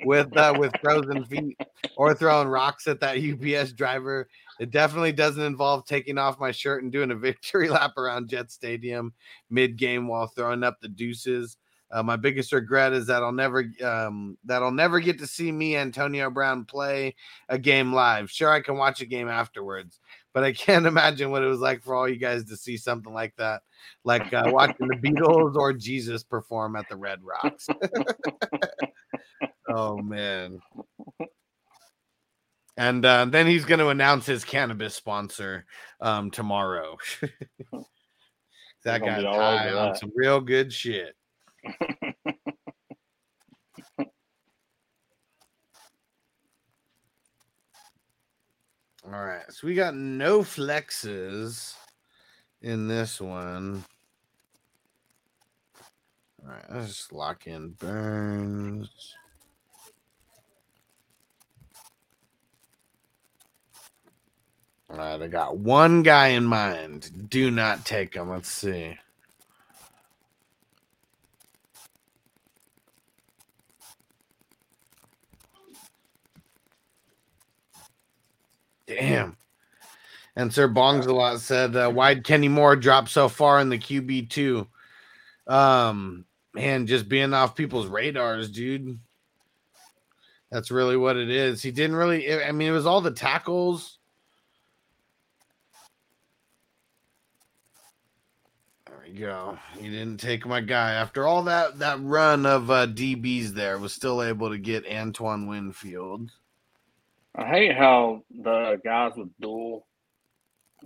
[0.05, 1.59] with uh, with frozen feet
[1.96, 3.18] or throwing rocks at that
[3.62, 4.28] UPS driver.
[4.61, 8.52] It definitely doesn't involve taking off my shirt and doing a victory lap around Jet
[8.52, 9.12] Stadium
[9.50, 11.57] mid game while throwing up the deuces.
[11.91, 15.53] Uh, my biggest regret is that I'll never um, that I'll never get to see
[15.53, 17.14] me Antonio Brown play
[17.49, 18.30] a game live.
[18.30, 20.01] Sure, I can watch a game afterwards,
[20.32, 23.12] but I can't imagine what it was like for all you guys to see something
[23.12, 23.62] like that,
[24.05, 27.66] like uh, watching the Beatles or Jesus perform at the Red Rocks.
[29.68, 30.61] oh man.
[32.76, 35.64] And uh, then he's going to announce his cannabis sponsor
[36.01, 36.97] um, tomorrow.
[38.85, 41.14] that guy's high on some real good shit.
[49.06, 51.74] All right, so we got no flexes
[52.62, 53.84] in this one.
[56.42, 59.14] All right, let's just lock in Burns.
[64.90, 67.28] All right, I got one guy in mind.
[67.28, 68.30] Do not take him.
[68.30, 68.96] Let's see.
[78.87, 79.37] Damn.
[80.37, 83.78] And Sir Bongs a lot said, uh, "Why'd Kenny Moore drop so far in the
[83.78, 84.66] QB two?
[85.47, 86.24] Um,
[86.55, 88.99] man, just being off people's radars, dude.
[90.51, 91.62] That's really what it is.
[91.62, 92.32] He didn't really.
[92.32, 93.99] I mean, it was all the tackles.
[98.87, 99.59] There we go.
[99.78, 103.51] He didn't take my guy after all that that run of uh, DBs.
[103.51, 106.30] There was still able to get Antoine Winfield.
[107.37, 109.87] I hate how the guys with dual,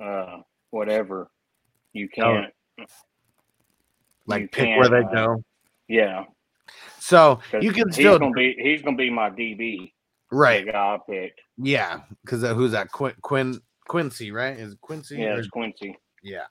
[0.02, 0.38] uh,
[0.70, 1.30] whatever,
[1.92, 2.52] you can't.
[4.26, 5.42] Like You pick where they uh, go.
[5.88, 6.24] Yeah,
[7.00, 9.92] So you can he's still gonna be he's gonna be my DB.
[10.30, 10.64] right.
[10.66, 11.40] The guy I picked.
[11.56, 12.92] Yeah, because uh, who's that?
[12.92, 14.58] Quin, Quin Quincy, right?
[14.58, 15.16] Is it Quincy?
[15.16, 15.96] Yeah, or- it's Quincy.
[16.22, 16.44] yeah.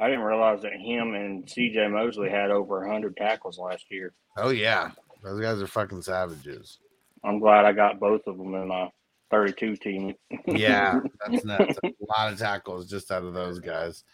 [0.00, 4.14] I didn't realize that him and CJ Mosley had over hundred tackles last year.
[4.36, 4.90] Oh yeah,
[5.22, 6.78] those guys are fucking savages.
[7.24, 8.90] I'm glad I got both of them in my
[9.30, 10.14] 32 team.
[10.46, 11.78] Yeah, that's nuts.
[11.84, 14.04] a lot of tackles just out of those guys.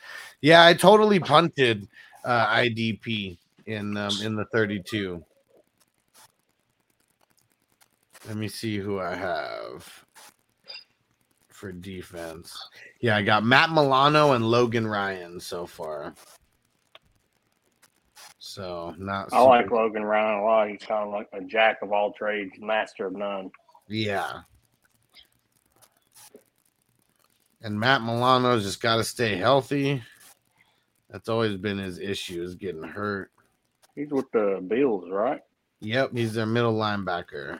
[0.40, 1.88] Yeah, I totally punted
[2.24, 5.22] uh, IDP in um, in the 32.
[8.26, 10.04] Let me see who I have
[11.48, 12.56] for defense.
[13.00, 16.14] Yeah, I got Matt Milano and Logan Ryan so far.
[18.54, 19.32] So not.
[19.32, 20.68] I like super- Logan Ryan a lot.
[20.68, 23.50] He's kind of like a jack of all trades, master of none.
[23.88, 24.42] Yeah.
[27.62, 30.04] And Matt Milano's just got to stay healthy.
[31.10, 33.32] That's always been his issue is getting hurt.
[33.96, 35.40] He's with the Bills, right?
[35.80, 37.58] Yep, he's their middle linebacker.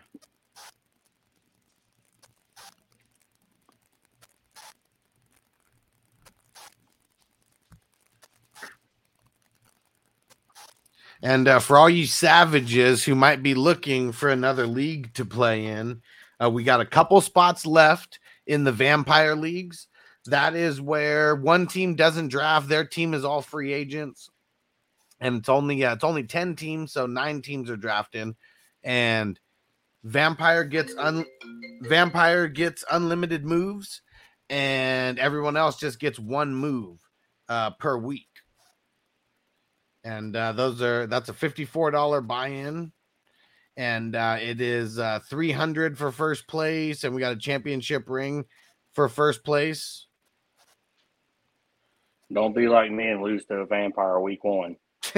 [11.25, 15.65] And uh, for all you savages who might be looking for another league to play
[15.65, 16.03] in,
[16.39, 19.89] uh, we got a couple spots left in the vampire leagues.
[20.27, 24.29] That is where one team doesn't draft; their team is all free agents,
[25.19, 28.37] and it's only uh, it's only ten teams, so nine teams are drafting,
[28.83, 29.41] and
[30.03, 31.25] Vampire gets un
[31.81, 34.03] Vampire gets unlimited moves,
[34.51, 37.01] and everyone else just gets one move
[37.49, 38.29] uh, per week.
[40.05, 42.93] And uh, those are that's a fifty-four dollar buy-in,
[43.77, 48.09] and uh, it is uh, three hundred for first place, and we got a championship
[48.09, 48.45] ring
[48.93, 50.07] for first place.
[52.33, 54.77] Don't be like me and lose to a vampire week one.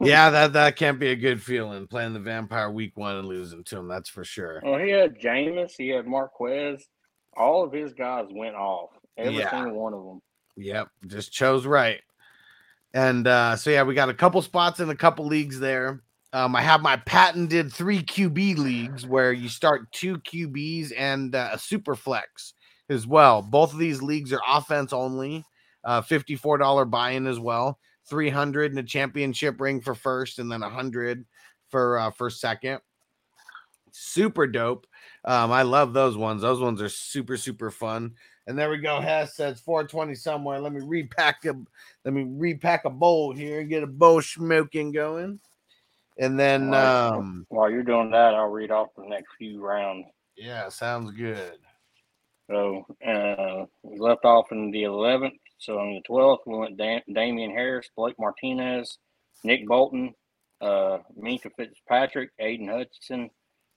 [0.00, 3.64] yeah, that that can't be a good feeling playing the vampire week one and losing
[3.64, 3.88] to him.
[3.88, 4.60] That's for sure.
[4.64, 6.84] Well, he had Jameis, he had Marquez.
[7.36, 8.90] All of his guys went off.
[9.16, 9.50] Every Yeah.
[9.50, 10.20] single one of them.
[10.56, 12.00] Yep, just chose right.
[12.94, 16.02] And uh, so yeah, we got a couple spots in a couple leagues there.
[16.32, 21.50] Um, I have my patented three QB leagues where you start two QBs and uh,
[21.52, 22.54] a super flex
[22.88, 23.42] as well.
[23.42, 25.44] Both of these leagues are offense only,
[25.84, 27.78] uh, fifty-four dollar buy-in as well,
[28.08, 31.24] three hundred and a championship ring for first, and then a hundred
[31.68, 32.80] for uh, for second.
[33.92, 34.86] Super dope.
[35.24, 36.42] Um, I love those ones.
[36.42, 38.14] Those ones are super super fun.
[38.46, 39.00] And there we go.
[39.00, 40.58] Hess says 420 somewhere.
[40.58, 41.54] Let me repack a
[42.04, 45.38] let me repack a bowl here and get a bowl smoking going.
[46.18, 47.18] And then Alright.
[47.18, 50.06] um While you're doing that, I'll read off the next few rounds.
[50.36, 51.58] yeah, sounds good.
[52.50, 55.38] So uh, we left off in the 11th.
[55.58, 58.98] So on the 12th, we went Dam- Damien Harris, Blake Martinez,
[59.44, 60.12] Nick Bolton,
[60.60, 63.30] uh, Minkah Fitzpatrick, Aidan Hutchinson,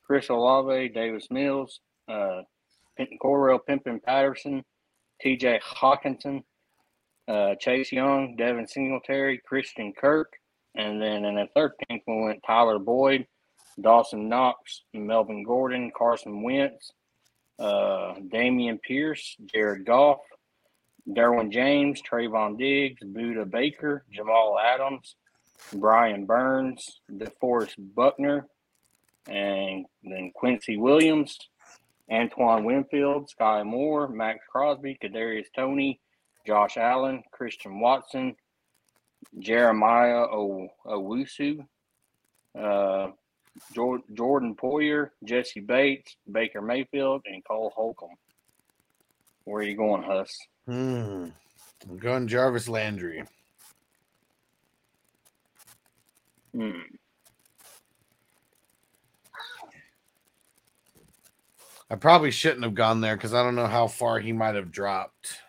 [0.04, 2.42] Chris Olave, Davis Mills, uh,
[3.22, 4.64] Cordarrelle Pimpin Patterson,
[5.24, 6.44] TJ Hockenson,
[7.28, 10.34] uh, Chase Young, Devin Singletary, Christian Kirk.
[10.76, 13.26] And then in the 13th, we went Tyler Boyd,
[13.80, 16.92] Dawson Knox, Melvin Gordon, Carson Wentz,
[17.60, 20.20] uh, Dameon Pierce, Jared Goff,
[21.08, 25.16] Derwin James, Trevon Diggs, Budda Baker, Jamal Adams,
[25.74, 28.48] Brian Burns, DeForest Buckner,
[29.28, 31.38] and then Quincy Williams,
[32.12, 36.00] Antoine Winfield, Sky Moore, Maxx Crosby, Kadarius Toney,
[36.46, 38.36] Josh Allen, Christian Watson,
[39.40, 41.66] Jeremiah o- Owusu,
[42.58, 43.08] uh,
[43.74, 48.16] Jor- Jordan Poyer, Jessie Bates, Baker Mayfield, and Cole Holcomb.
[49.46, 50.38] Where are you going, Huss?
[50.66, 51.30] Hmm.
[51.90, 53.24] I'm going Jarvis Landry.
[56.54, 56.82] Hmm.
[61.90, 64.72] I probably shouldn't have gone there because I don't know how far he might have
[64.72, 65.40] dropped.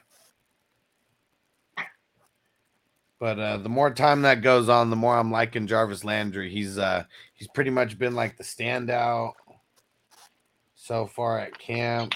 [3.19, 6.51] But uh, the more time that goes on, the more I'm liking Jarvis Landry.
[6.51, 9.33] He's uh, he's pretty much been like the standout
[10.75, 12.13] so far at camp.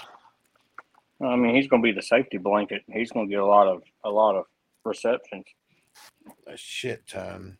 [1.23, 2.83] I mean, he's going to be the safety blanket.
[2.93, 4.45] He's going to get a lot of a lot of
[4.85, 5.47] receptions.
[6.47, 7.57] A shit ton.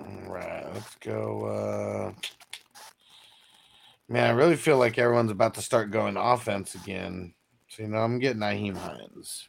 [0.00, 1.44] All right, let's go.
[1.44, 2.12] Uh,
[4.08, 7.34] man, I really feel like everyone's about to start going offense again.
[7.68, 9.48] So, you know, I'm getting Nyheim Hines.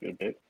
[0.00, 0.40] Good bit.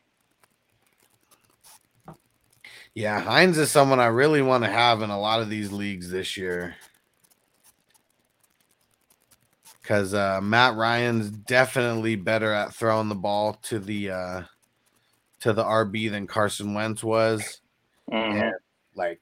[2.95, 6.11] Yeah, Hines is someone I really want to have in a lot of these leagues
[6.11, 6.75] this year.
[9.81, 14.43] Because uh, Matt Ryan's definitely better at throwing the ball to the uh,
[15.41, 17.61] to the RB than Carson Wentz was.
[18.13, 18.43] Mhm.
[18.43, 18.55] And
[18.95, 19.21] like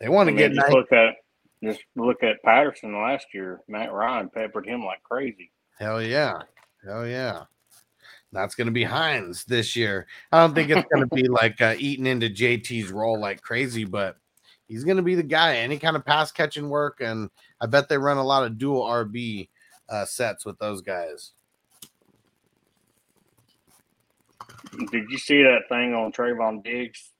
[0.00, 0.74] they want I to mean, get just nice.
[0.74, 1.14] look at
[1.62, 3.60] just look at Patterson last year.
[3.68, 5.50] Matt Ryan peppered him like crazy.
[5.78, 6.42] Hell yeah.
[6.84, 7.44] Hell yeah.
[8.32, 10.06] That's going to be Hines this year.
[10.32, 13.84] I don't think it's going to be like uh, eating into JT's role like crazy,
[13.84, 14.18] but
[14.66, 15.56] he's going to be the guy.
[15.56, 17.00] Any kind of pass catching work.
[17.00, 17.30] And
[17.60, 19.48] I bet they run a lot of dual RB
[19.88, 21.32] uh, sets with those guys.
[24.90, 27.10] Did you see that thing on Trevon Diggs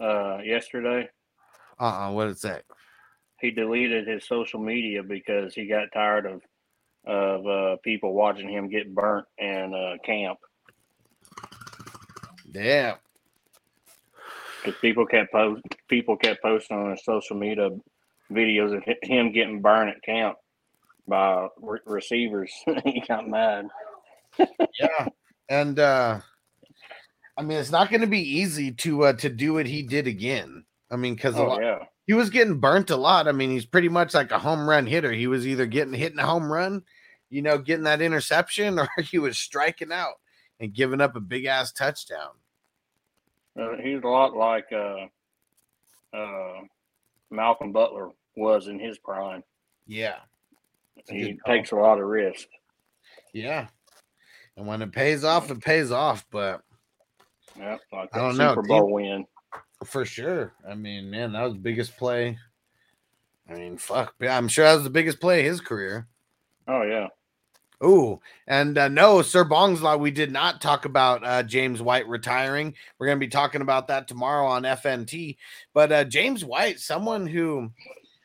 [0.00, 1.08] uh, yesterday?
[1.78, 2.60] Uh uh What it say?
[3.40, 6.42] He deleted his social media because he got tired of
[7.06, 10.38] of uh, people watching him get burnt in uh, camp.
[12.52, 12.96] Yeah.
[14.62, 17.70] because people kept post people kept posting on his social media
[18.30, 20.36] videos of him getting burned at camp
[21.08, 22.52] by re- receivers.
[22.84, 23.66] he got mad.
[24.78, 25.08] Yeah.
[25.48, 26.20] And uh
[27.40, 30.06] I mean it's not going to be easy to uh to do what he did
[30.06, 30.64] again.
[30.90, 33.28] I mean cuz Oh yeah, he was getting burnt a lot.
[33.28, 35.12] I mean, he's pretty much like a home run hitter.
[35.12, 36.82] He was either getting hitting a home run,
[37.28, 40.14] you know, getting that interception, or he was striking out
[40.58, 42.32] and giving up a big ass touchdown.
[43.56, 45.06] uh, he's a lot like uh,
[46.12, 46.62] uh,
[47.30, 49.44] Malcolm Butler was in his prime.
[49.86, 50.16] Yeah.
[51.08, 51.54] He call.
[51.54, 52.48] takes a lot of risk.
[53.32, 53.68] Yeah.
[54.56, 56.26] And when it pays off, it pays off.
[56.32, 56.62] But
[57.92, 59.26] Like I don't know, Super Bowl win.
[59.84, 60.52] For sure.
[60.68, 62.38] I mean, man, that was the biggest play.
[63.48, 64.14] I mean, fuck.
[64.20, 66.06] I'm sure that was the biggest play of his career.
[66.68, 67.08] Oh yeah.
[67.82, 72.06] Ooh, and uh, no, Sir Bong's Law, we did not talk about uh, James White
[72.06, 72.74] retiring.
[72.98, 75.38] We're going to be talking about that tomorrow on FNT.
[75.72, 77.70] But uh, James White, someone who,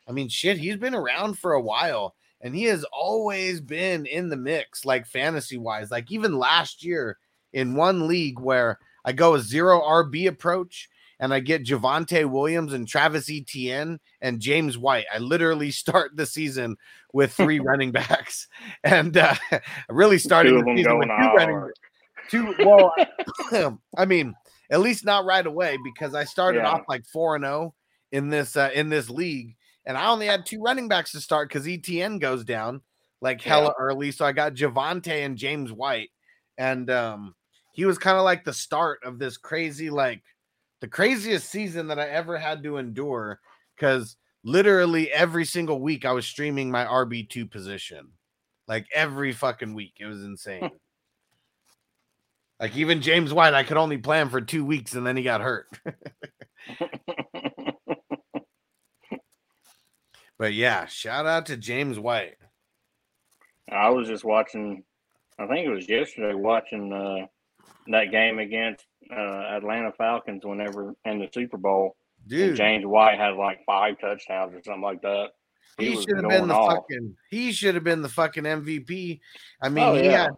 [0.06, 4.28] I mean, shit, he's been around for a while and he has always been in
[4.28, 5.90] the mix, like fantasy wise.
[5.90, 7.16] Like even last year
[7.52, 10.88] in one league where I go a zero RB approach
[11.18, 15.06] and I get Javonte Williams and Travis Etienne and James White.
[15.14, 16.76] I literally start the season
[17.12, 18.48] with three running backs
[18.84, 19.34] and uh,
[19.88, 21.70] really starting Two the season with two running
[22.28, 22.54] two.
[22.64, 22.92] Well,
[23.96, 24.34] I mean,
[24.70, 26.70] at least not right away because I started Yeah.
[26.70, 27.74] off like four and zero
[28.12, 31.48] in this uh, in this league, and I only had two running backs to start
[31.48, 32.82] because Etienne goes down
[33.20, 34.10] like hella early.
[34.10, 36.10] So I got Javante and James White,
[36.58, 37.34] and um,
[37.76, 40.22] he was kind of like the start of this crazy like
[40.80, 43.38] the craziest season that I ever had to endure
[43.76, 48.12] because literally every single week I was streaming my RB2 position.
[48.66, 49.92] Like every fucking week.
[50.00, 50.70] It was insane.
[52.60, 55.22] like even James White, I could only play him for two weeks and then he
[55.22, 55.68] got hurt.
[60.38, 62.38] but yeah, shout out to James White.
[63.70, 64.82] I was just watching.
[65.38, 67.26] I think it was yesterday watching uh,
[67.88, 71.96] that game against uh, Atlanta Falcons whenever in the Super Bowl.
[72.26, 75.28] Dude, James White had like five touchdowns or something like that.
[75.78, 76.72] he, was should have been the off.
[76.72, 79.20] fucking he should have been the fucking MVP.
[79.62, 80.22] I mean, Oh, he yeah.
[80.22, 80.30] had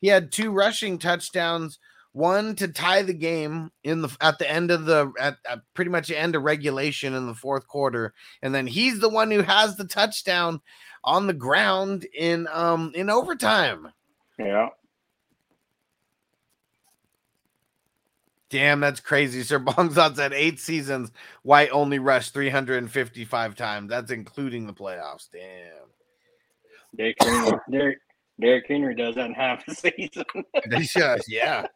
[0.00, 1.78] he had two rushing touchdowns,
[2.12, 5.90] one to tie the game in the at the end of the at, at pretty
[5.90, 9.42] much the end of regulation in the fourth quarter, and then he's the one who
[9.42, 10.60] has the touchdown
[11.02, 13.88] on the ground in um in overtime.
[14.38, 14.68] Yeah.
[18.54, 19.42] Damn, that's crazy.
[19.44, 21.10] Sir Bongzot said eight seasons.
[21.42, 23.90] White only rushed 355 times.
[23.90, 25.28] That's including the playoffs.
[25.32, 25.88] Damn.
[26.96, 27.98] Derrick Henry, Derrick,
[28.40, 30.24] Derrick Henry doesn't have a season.
[30.70, 31.66] They should, yeah.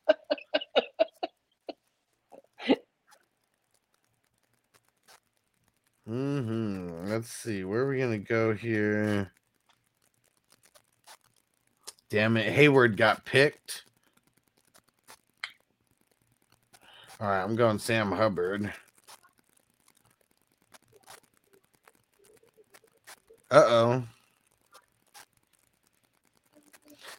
[6.07, 7.65] hmm Let's see.
[7.65, 9.33] Where are we gonna go here?
[12.09, 13.83] Damn it, Hayward got picked.
[17.21, 18.73] All right, I'm going Sam Hubbard.
[23.51, 24.05] Uh oh.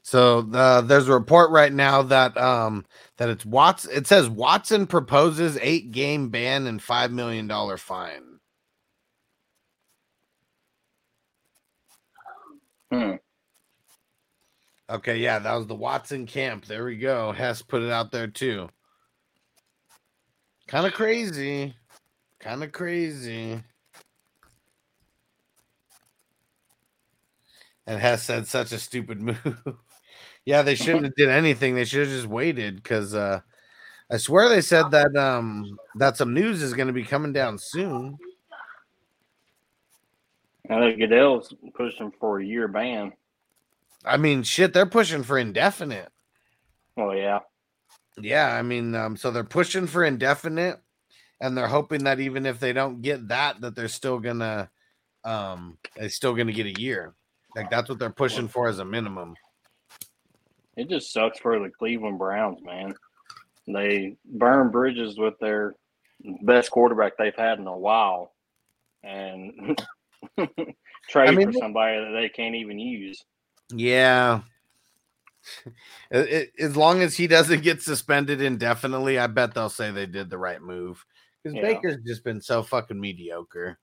[0.03, 2.85] So uh, there's a report right now that um
[3.17, 3.85] that it's Watts.
[3.85, 8.39] It says Watson proposes eight game ban and five million dollar fine.
[12.91, 13.13] Hmm.
[14.89, 16.65] Okay, yeah, that was the Watson camp.
[16.65, 17.31] There we go.
[17.33, 18.69] Hess put it out there too.
[20.69, 21.73] Kind of crazy.
[22.39, 23.59] Kind of crazy.
[27.87, 29.57] And Hess said such a stupid move.
[30.45, 31.73] yeah, they shouldn't have did anything.
[31.73, 33.39] They should have just waited because uh
[34.11, 38.19] I swear they said that um that some news is gonna be coming down soon.
[40.69, 43.13] I think Goodell's pushing for a year ban.
[44.05, 46.09] I mean shit, they're pushing for indefinite.
[46.95, 47.39] Oh yeah.
[48.21, 50.79] Yeah, I mean, um, so they're pushing for indefinite,
[51.41, 54.69] and they're hoping that even if they don't get that, that they're still gonna,
[55.23, 57.13] um, they're still gonna get a year.
[57.55, 59.35] Like that's what they're pushing for as a minimum.
[60.77, 62.93] It just sucks for the Cleveland Browns, man.
[63.67, 65.75] They burn bridges with their
[66.43, 68.33] best quarterback they've had in a while,
[69.03, 69.79] and
[71.09, 73.23] trade I mean, for somebody that they can't even use.
[73.73, 74.41] Yeah.
[76.11, 80.05] It- it- as long as he doesn't get suspended indefinitely, I bet they'll say they
[80.05, 81.05] did the right move.
[81.43, 81.61] Because Yeah.
[81.61, 83.77] Baker's just been so fucking mediocre.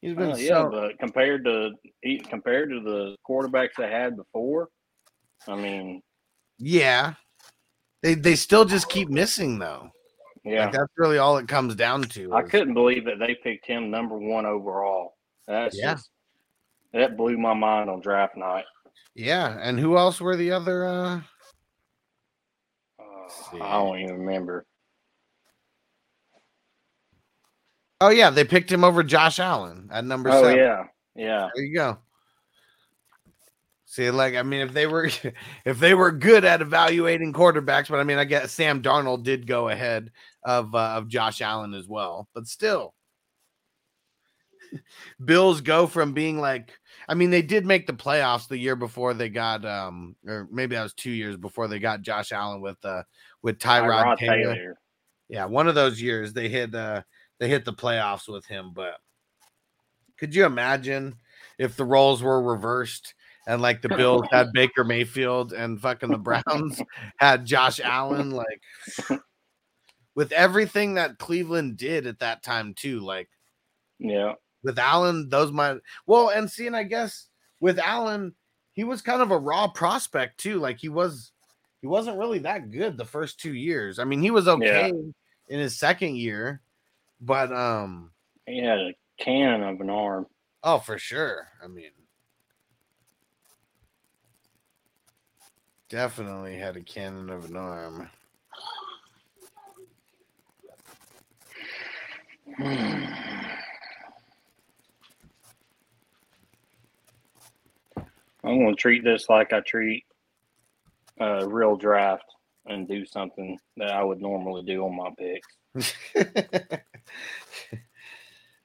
[0.00, 1.72] He's been Oh, yeah, but compared to
[2.02, 4.68] he- compared to the quarterbacks they had before,
[5.48, 6.02] I mean,
[6.58, 7.14] yeah.
[8.02, 9.90] They they still just keep missing though.
[10.44, 12.32] yeah, Like that's really all it comes down to.
[12.32, 15.16] I is- couldn't believe that they picked him number one overall.
[15.48, 15.94] That's Yeah.
[15.94, 16.10] just
[16.92, 18.64] that blew my mind on draft night.
[19.14, 20.84] Yeah, and who else were the other?
[20.84, 21.20] uh
[22.98, 23.60] Uh, see.
[23.60, 24.64] I don't even remember.
[28.00, 30.56] Oh yeah, they picked him over Josh Allen at number Oh seven.
[30.58, 30.84] yeah,
[31.16, 31.48] yeah.
[31.54, 31.98] There you go.
[33.86, 35.10] See, like I mean, if they were
[35.64, 39.46] if they were good at evaluating quarterbacks, but I mean, I guess Sam Darnold did
[39.46, 40.12] go ahead
[40.44, 42.94] of uh, of Josh Allen as well, but still.
[45.24, 46.78] Bills go from being like
[47.08, 50.76] I mean they did make the playoffs the year before they got um or maybe
[50.76, 53.02] that was 2 years before they got Josh Allen with uh
[53.42, 54.54] with Tyrod, Tyrod Taylor.
[54.54, 54.78] Taylor.
[55.28, 57.02] Yeah, one of those years they hit uh
[57.38, 58.94] they hit the playoffs with him, but
[60.18, 61.14] could you imagine
[61.58, 63.14] if the roles were reversed
[63.46, 66.82] and like the Bills had Baker Mayfield and fucking the Browns
[67.18, 68.60] had Josh Allen like
[70.14, 73.28] with everything that Cleveland did at that time too like
[73.98, 74.34] Yeah.
[74.62, 77.28] With Allen those might well and seeing I guess
[77.60, 78.34] with Allen
[78.72, 81.32] he was kind of a raw prospect too like he was
[81.80, 83.98] he wasn't really that good the first 2 years.
[83.98, 86.60] I mean he was okay in his second year
[87.20, 88.10] but um
[88.46, 90.26] He had a cannon of an arm.
[90.62, 91.48] Oh, for sure.
[91.62, 91.90] I mean,
[95.88, 98.10] definitely had a cannon of an arm.
[108.48, 110.04] I'm going to treat this like I treat
[111.20, 112.24] a real draft
[112.64, 115.46] and do something that I would normally do on my picks.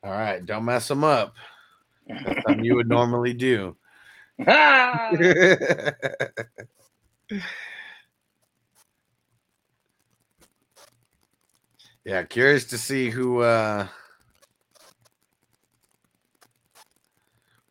[0.03, 1.33] All right, don't mess them up.
[2.07, 3.75] That's something you would normally do.
[4.47, 5.11] Ah!
[12.05, 13.87] yeah, curious to see who uh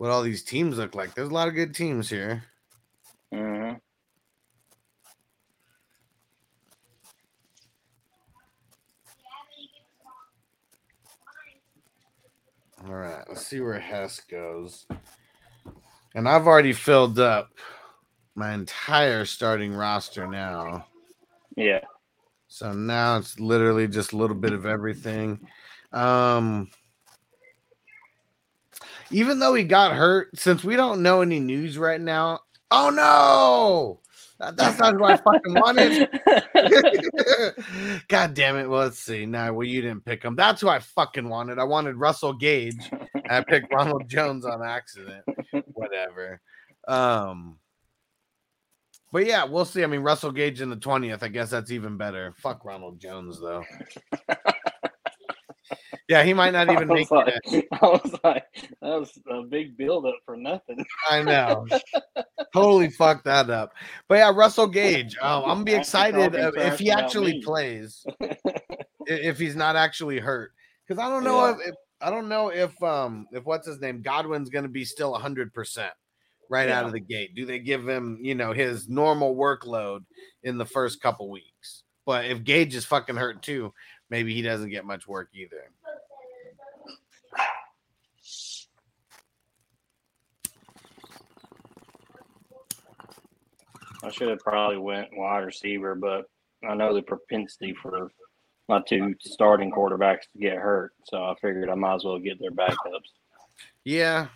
[0.02, 1.14] what all these teams look like.
[1.14, 2.42] There's a lot of good teams here.
[3.32, 3.80] Mhm.
[12.84, 14.86] All right, let's see where Hess goes.
[16.16, 17.50] And I've already filled up
[18.34, 20.84] my entire starting roster now.
[21.54, 21.84] Yeah.
[22.48, 25.48] So now it's literally just a little bit of everything.
[25.92, 26.72] Um
[29.12, 32.40] even though he got hurt, since we don't know any news right now.
[32.70, 34.00] Oh no!
[34.38, 36.08] That- That's not who I fucking wanted.
[38.08, 38.68] God damn it.
[38.68, 39.26] Well, let's see.
[39.26, 40.34] Now, well, you didn't pick him.
[40.36, 41.58] That's who I fucking wanted.
[41.58, 42.90] I wanted Russell Gage.
[43.28, 45.24] I picked Ronald Jones on accident.
[45.74, 46.40] Whatever.
[46.88, 47.58] Um,
[49.12, 49.84] but yeah, we'll see.
[49.84, 51.22] I mean, Russell Gage in the 20th.
[51.22, 52.32] I guess that's even better.
[52.38, 53.62] Fuck Ronald Jones, though.
[56.12, 57.66] Yeah, he might not even make was, it.
[57.72, 58.44] I was like,
[58.82, 60.84] that was a big buildup for nothing.
[61.10, 61.66] I know.
[62.52, 63.72] totally fucked that up.
[64.08, 65.16] But yeah, Russell Gage.
[65.22, 68.04] Um, I'm gonna be excited if he actually plays.
[69.06, 70.52] if he's not actually hurt,
[70.86, 71.52] because I don't know Yeah.
[71.52, 75.14] if, if I don't know if um if what's his name Godwin's gonna be still
[75.14, 75.92] hundred percent
[76.50, 77.34] right out of the gate.
[77.34, 80.00] Do they give him you know his normal workload
[80.42, 81.84] in the first couple weeks?
[82.04, 83.72] But if Gage is fucking hurt too,
[84.10, 85.70] maybe he doesn't get much work either.
[94.02, 96.24] I should have probably went wide receiver, but
[96.68, 98.10] I know the propensity for
[98.68, 102.38] my two starting quarterbacks to get hurt, so I figured I might as well get
[102.40, 103.10] their backups.
[103.84, 104.28] Yeah.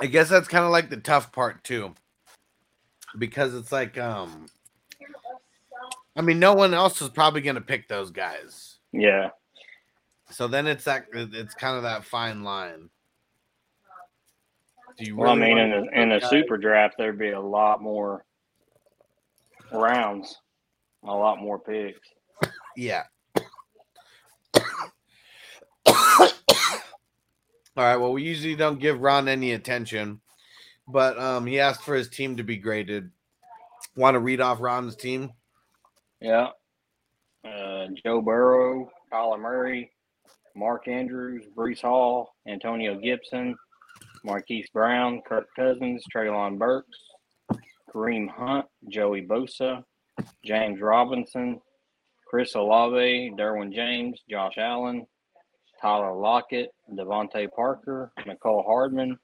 [0.00, 1.94] I guess that's kind of like the tough part too.
[3.18, 4.46] Because it's like um
[6.16, 8.78] I mean no one else is probably going to pick those guys.
[8.92, 9.30] Yeah,
[10.30, 12.90] So then it's that it's kind of that fine line.
[14.98, 17.30] Do you well, I mean, in wanna the in the guys- super draft, there'd be
[17.30, 18.24] a lot more
[19.72, 20.36] rounds,
[21.04, 22.08] a lot more picks.
[22.76, 23.04] Yeah.
[25.86, 25.94] All
[27.76, 27.96] right.
[27.96, 30.20] Well, we usually don't give Ron any attention,
[30.88, 33.10] but um, he asked for his team to be graded.
[33.94, 35.30] Want to read off Ron's team?
[36.20, 36.48] Yeah,
[37.44, 39.92] uh, Joe Burrow, Kyler Murray,
[40.56, 43.54] Mark Andrews, Breece Hall, Antonio Gibson,
[44.24, 46.98] Marquise Brown, Kirk Cousins, Treylon Burks,
[47.92, 49.82] Kareem Hunt, Joey Bosa,
[50.44, 51.60] James Robinson,
[52.26, 55.06] Chris Olave, Derwin James, Josh Allen,
[55.80, 59.18] Tyler Lockett, DeVante Parker, Mecole Hardman,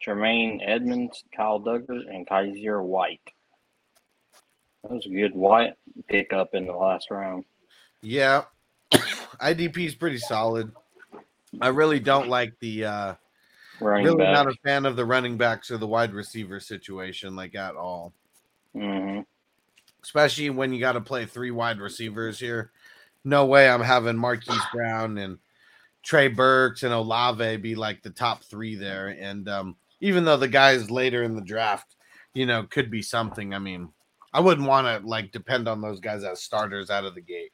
[0.00, 3.20] Tremaine Edmunds, Kyle Dugger, and Kyzir White.
[4.82, 5.74] That was a good White
[6.08, 7.44] pickup in the last round.
[8.00, 8.44] Yeah.
[8.92, 10.72] IDP is pretty solid.
[11.60, 13.14] I really don't like the uh
[13.80, 14.32] Running really back.
[14.32, 18.12] not a fan of the running backs or the wide receiver situation like at all.
[18.74, 19.20] hmm
[20.02, 22.72] Especially when you got to play three wide receivers here.
[23.22, 25.38] No way I'm having Marquise Brown and
[26.02, 29.08] Trey Burks and Olave be like the top three there.
[29.08, 31.96] And um, even though the guys later in the draft,
[32.32, 33.52] you know, could be something.
[33.52, 33.90] I mean,
[34.32, 37.52] I wouldn't want to like depend on those guys as starters out of the gate.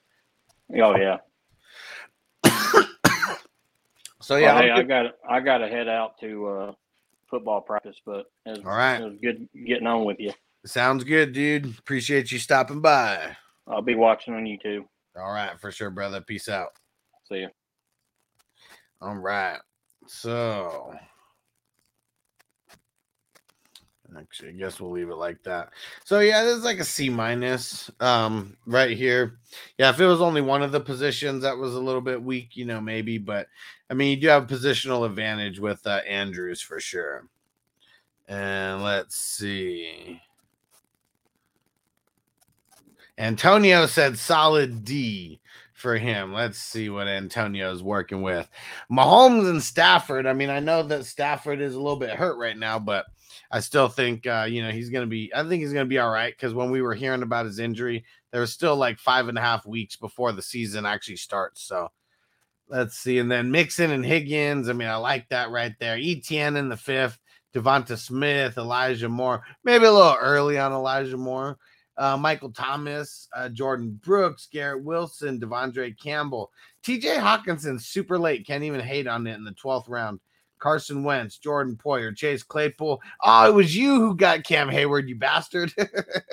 [0.80, 1.18] Oh yeah.
[4.26, 6.72] so yeah, Well, hey, I got I got to head out to uh,
[7.30, 9.00] football practice, but it was, All right.
[9.00, 10.32] it was good getting on with you.
[10.64, 11.78] sounds good, dude.
[11.78, 13.36] Appreciate you stopping by.
[13.68, 14.84] I'll be watching on YouTube.
[15.16, 16.20] All right, for sure, brother.
[16.20, 16.70] Peace out.
[17.28, 17.48] See you.
[19.00, 19.58] All right.
[20.08, 20.92] So
[24.18, 25.70] actually, I guess we'll leave it like that.
[26.04, 29.38] So yeah, this is like a C minus um right here.
[29.78, 32.56] Yeah, if it was only one of the positions that was a little bit weak,
[32.56, 33.46] you know, maybe, but
[33.90, 37.28] I mean, you do have a positional advantage with uh, Andrews for sure.
[38.28, 40.20] And let's see.
[43.18, 45.40] Antonio said solid D
[45.72, 46.32] for him.
[46.32, 48.48] Let's see what Antonio's working with.
[48.90, 50.26] Mahomes and Stafford.
[50.26, 53.06] I mean, I know that Stafford is a little bit hurt right now, but
[53.50, 55.32] I still think uh, you know he's gonna be.
[55.34, 58.04] I think he's gonna be all right because when we were hearing about his injury,
[58.32, 61.62] there was still like five and a half weeks before the season actually starts.
[61.62, 61.90] So
[62.68, 63.18] let's see.
[63.18, 64.68] And then Mixon and Higgins.
[64.68, 65.96] I mean, I like that right there.
[65.96, 67.18] Etienne in the fifth.
[67.54, 69.42] DeVonta Smith, Elijah Moore.
[69.64, 71.56] Maybe a little early on Elijah Moore.
[71.96, 78.46] Uh, Michael Thomas, uh, Jordan Brooks, Garrett Wilson, De'Vondre Campbell, TJ Hockenson, super late.
[78.46, 80.20] Can't even hate on it in the 12th round.
[80.58, 83.00] Carson Wentz, Jordan Poyer, Chase Claypool.
[83.22, 85.72] Oh, it was you who got Cam Hayward, you bastard.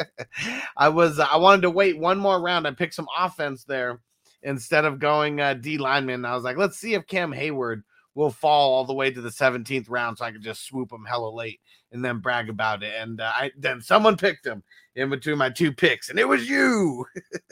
[0.77, 2.67] I was, I wanted to wait one more round.
[2.67, 3.99] I picked some offense there
[4.43, 6.25] instead of going uh, D lineman.
[6.25, 7.83] I was like, let's see if Cam Hayward
[8.15, 11.05] will fall all the way to the 17th round so I could just swoop him
[11.05, 11.59] hella late
[11.91, 12.93] and then brag about it.
[12.97, 14.63] And uh, I then someone picked him
[14.95, 17.05] in between my two picks, and it was you.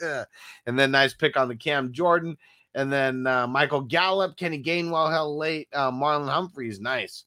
[0.66, 2.36] and then nice pick on the Cam Jordan.
[2.74, 7.24] And then uh, Michael Gallup, Kenny Gainwell hell late, uh, Marlon Humphreys, nice.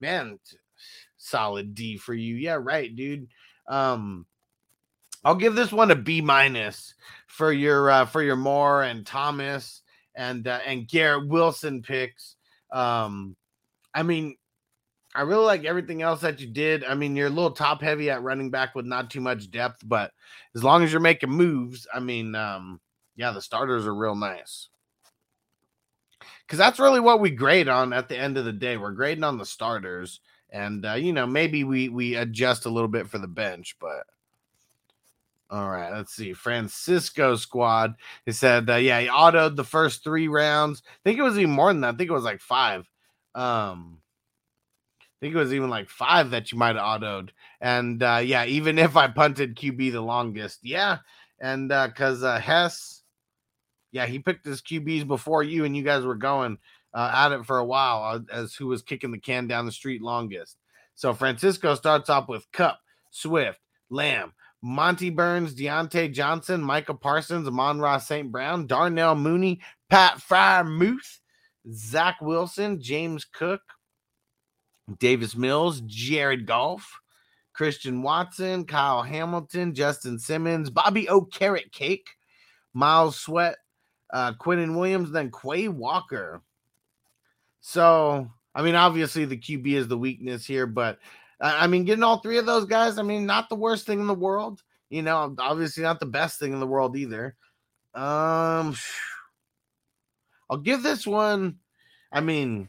[0.00, 0.56] Man, t-
[1.18, 2.36] solid D for you.
[2.36, 3.28] Yeah, right, dude.
[3.68, 4.26] Um,
[5.24, 6.94] I'll give this one a B minus
[7.26, 9.82] for your uh, for your Moore and Thomas
[10.14, 12.36] and uh, and Garrett Wilson picks.
[12.72, 13.36] Um,
[13.94, 14.36] I mean,
[15.14, 16.84] I really like everything else that you did.
[16.84, 19.82] I mean, you're a little top heavy at running back with not too much depth,
[19.84, 20.12] but
[20.54, 22.80] as long as you're making moves, I mean, um,
[23.16, 24.68] yeah, the starters are real nice.
[26.48, 28.78] Because that's really what we grade on at the end of the day.
[28.78, 32.88] We're grading on the starters, and uh, you know, maybe we we adjust a little
[32.88, 34.06] bit for the bench, but
[35.50, 36.32] all right, let's see.
[36.34, 37.94] Francisco squad.
[38.26, 40.82] He said, uh, yeah, he autoed the first three rounds.
[40.86, 41.94] I think it was even more than that.
[41.94, 42.88] I think it was like five.
[43.34, 44.00] Um,
[45.00, 47.30] I think it was even like five that you might have autoed.
[47.60, 50.98] And uh, yeah, even if I punted QB the longest, yeah.
[51.40, 52.97] And uh, because uh, Hess,
[53.92, 56.58] yeah, he picked his QBs before you, and you guys were going
[56.94, 59.72] uh, at it for a while uh, as who was kicking the can down the
[59.72, 60.56] street longest.
[60.94, 62.78] So Francisco starts off with Kupp,
[63.10, 63.60] Swift,
[63.90, 64.32] Lamb,
[64.62, 68.30] Monty Burns, Diontae Johnson, Micah Parsons, Amon-Ra St.
[68.32, 71.18] Brown, Darnell Mooney, Pat Freiermuth,
[71.72, 73.60] Zach Wilson, James Cook,
[74.98, 76.98] Davis Mills, Jared Goff,
[77.52, 82.02] Christian Watson, Kyle Hamilton, Justin Simmons, Bobby Okereke,
[82.72, 83.56] Miles Sweat,
[84.12, 86.42] uh, Quinton Williams, then Quay Walker.
[87.60, 90.98] So, I mean, obviously the QB is the weakness here, but
[91.40, 94.00] uh, I mean, getting all three of those guys, I mean, not the worst thing
[94.00, 94.62] in the world.
[94.90, 97.36] You know, obviously not the best thing in the world either.
[97.94, 98.74] Um,
[100.50, 101.58] I'll give this one.
[102.10, 102.68] I mean,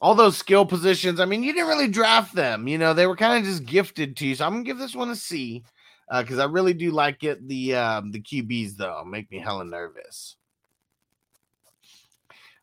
[0.00, 1.20] all those skill positions.
[1.20, 2.68] I mean, you didn't really draft them.
[2.68, 4.34] You know, they were kind of just gifted to you.
[4.34, 5.64] So I'm gonna give this one a C
[6.10, 7.46] because I really do like it.
[7.48, 10.36] The um, the QBs though make me hella nervous.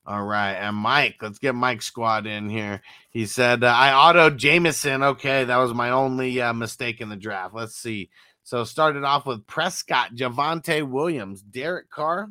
[0.07, 2.81] All right, and Mike, let's get Mike's squad in here.
[3.09, 5.01] He said uh, I autoed Jameson.
[5.01, 7.55] Okay, that was my only uh, mistake in the draft.
[7.55, 8.11] Let's see.
[8.43, 12.29] So started off with Prescott, Javonte Williams, Derek Carr,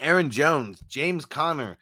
[0.00, 1.76] Aaron Jones, James Conner,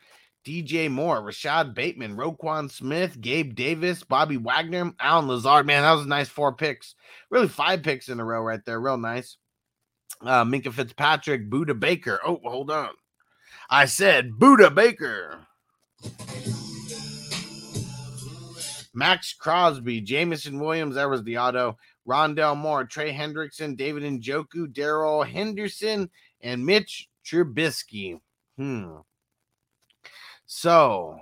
[0.44, 5.66] DJ Moore, Rashod Bateman, Roquan Smith, Gabe Davis, Bobby Wagner, Allen Lazard.
[5.66, 6.96] Man, that was a nice four picks.
[7.30, 8.80] Really five picks in a row right there.
[8.80, 9.36] Real nice.
[10.20, 12.18] Uh, Minkah Fitzpatrick, Budda Baker.
[12.26, 12.90] Oh, hold on.
[13.70, 15.46] I said Budda Baker.
[18.94, 21.76] Maxx Crosby, Jameson Williams, that was the auto.
[22.06, 26.10] Rondale Moore, Trey Hendrickson, David Njoku, Darrell Henderson,
[26.40, 28.20] and Mitch Trubisky.
[28.56, 28.98] Hmm.
[30.46, 31.18] So,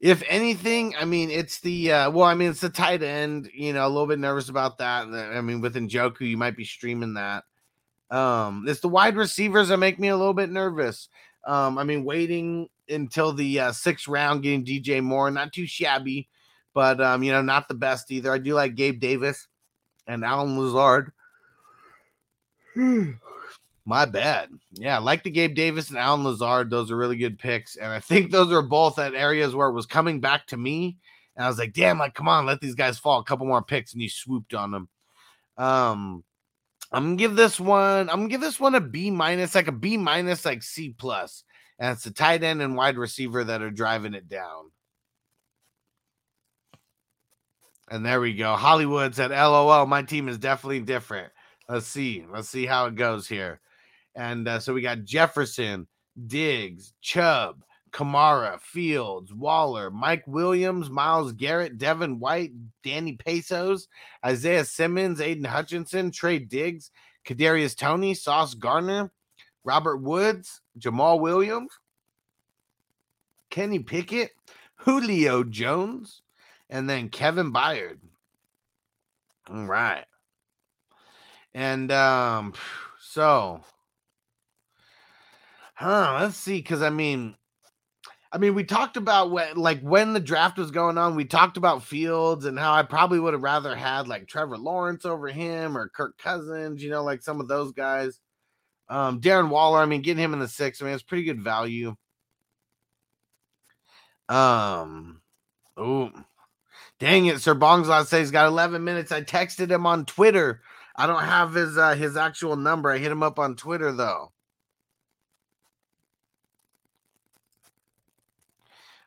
[0.00, 3.48] if anything, I mean, it's the uh, well, I mean, it's the tight end.
[3.54, 5.06] You know, a little bit nervous about that.
[5.06, 7.44] I mean, with Njoku, you might be streaming that.
[8.14, 11.08] Um, it's the wide receivers that make me a little bit nervous.
[11.44, 16.28] Um, I mean, waiting until the uh, sixth round, getting DJ Moore, not too shabby,
[16.74, 18.32] but um, you know, not the best either.
[18.32, 19.48] I do like Gabe Davis
[20.06, 21.10] and Allen Lazard.
[23.86, 24.48] My bad.
[24.72, 26.70] Yeah, I like the Gabe Davis and Allen Lazard.
[26.70, 27.76] Those are really good picks.
[27.76, 30.96] And I think those are both at areas where it was coming back to me.
[31.36, 33.18] And I was like, damn, like, come on, let these guys fall.
[33.18, 34.88] A couple more picks, and you swooped on them.
[35.58, 36.24] Um,
[36.92, 39.72] I'm gonna give this one, I'm gonna give this one a B minus, like a
[39.72, 41.44] B minus, like C plus.
[41.78, 44.70] And it's the tight end and wide receiver that are driving it down.
[47.90, 48.54] And there we go.
[48.54, 51.32] Hollywood said, LOL, my team is definitely different.
[51.68, 52.24] Let's see.
[52.30, 53.60] Let's see how it goes here.
[54.14, 55.86] And uh, so we got Jefferson,
[56.26, 57.62] Diggs, Chubb,
[57.94, 62.50] Kamara, Fields, Waller, Mike Williams, Myles Garrett, Devin White,
[62.82, 63.86] Danny Pesos,
[64.26, 66.90] Isaiah Simmons, Aidan Hutchinson, Trey Diggs,
[67.24, 69.12] Kadarius Toney, Sauce Gardner,
[69.62, 71.70] Robert Woods, Jamaal Williams,
[73.48, 74.32] Kenny Pickett,
[74.74, 76.20] Julio Jones,
[76.68, 77.98] and then Kevin Byard.
[79.48, 80.04] All right.
[81.54, 82.54] And um,
[82.98, 83.60] so
[85.74, 87.36] huh, let's see, because I mean,
[88.34, 91.56] I mean, we talked about when like when the draft was going on, we talked
[91.56, 95.78] about Fields and how I probably would have rather had like Trevor Lawrence over him
[95.78, 98.18] or Kirk Cousins, you know, like some of those guys.
[98.88, 101.44] Um, Darren Waller, I mean, getting him in the six, I mean, it's pretty good
[101.44, 101.94] value.
[104.28, 105.22] Um,
[105.76, 106.10] oh,
[106.98, 109.12] dang it, Sir Bongslot says he's got 11 minutes.
[109.12, 110.60] I texted him on Twitter.
[110.96, 112.90] I don't have his uh his actual number.
[112.90, 114.32] I hit him up on Twitter though.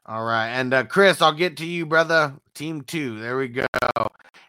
[0.07, 0.47] All right.
[0.47, 2.33] And uh, Chris, I'll get to you, brother.
[2.53, 3.19] Team two.
[3.19, 3.65] There we go.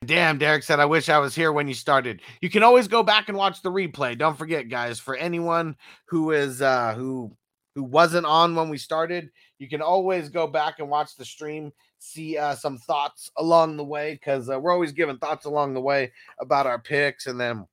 [0.05, 2.23] Damn, Derek said, I wish I was here when you started.
[2.41, 4.17] You can always go back and watch the replay.
[4.17, 7.37] Don't forget, guys, for anyone who is uh who
[7.75, 11.73] who wasn't on when we started, you can always go back and watch the stream,
[11.99, 15.81] see uh, some thoughts along the way, because uh, we're always giving thoughts along the
[15.81, 17.67] way about our picks and then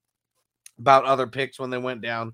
[0.80, 2.34] about other picks when they went down.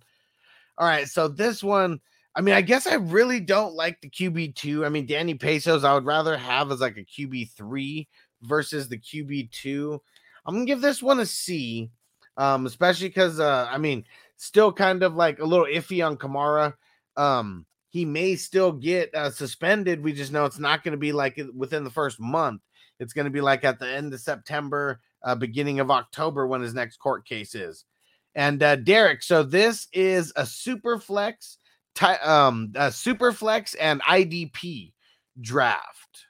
[0.77, 1.99] All right, so this one,
[2.36, 4.86] I mean, I guess I really don't like the QB two.
[4.86, 8.07] I mean, Danny Pesos, I would rather have as like a QB three
[8.41, 10.01] versus the QB two.
[10.45, 11.91] I'm gonna give this one a C,
[12.38, 14.05] um, especially because uh, I mean,
[14.38, 16.73] still kind of like a little iffy on Kamara.
[17.17, 20.01] Um, he may still get uh, suspended.
[20.01, 22.61] We just know it's not going to be like within the first month.
[22.99, 26.61] It's going to be like at the end of September, uh, beginning of October when
[26.61, 27.86] his next court case is.
[28.34, 31.57] And uh, Derek, so this is a super flex,
[31.95, 34.93] ty- um, a super flex and IDP
[35.39, 36.25] draft.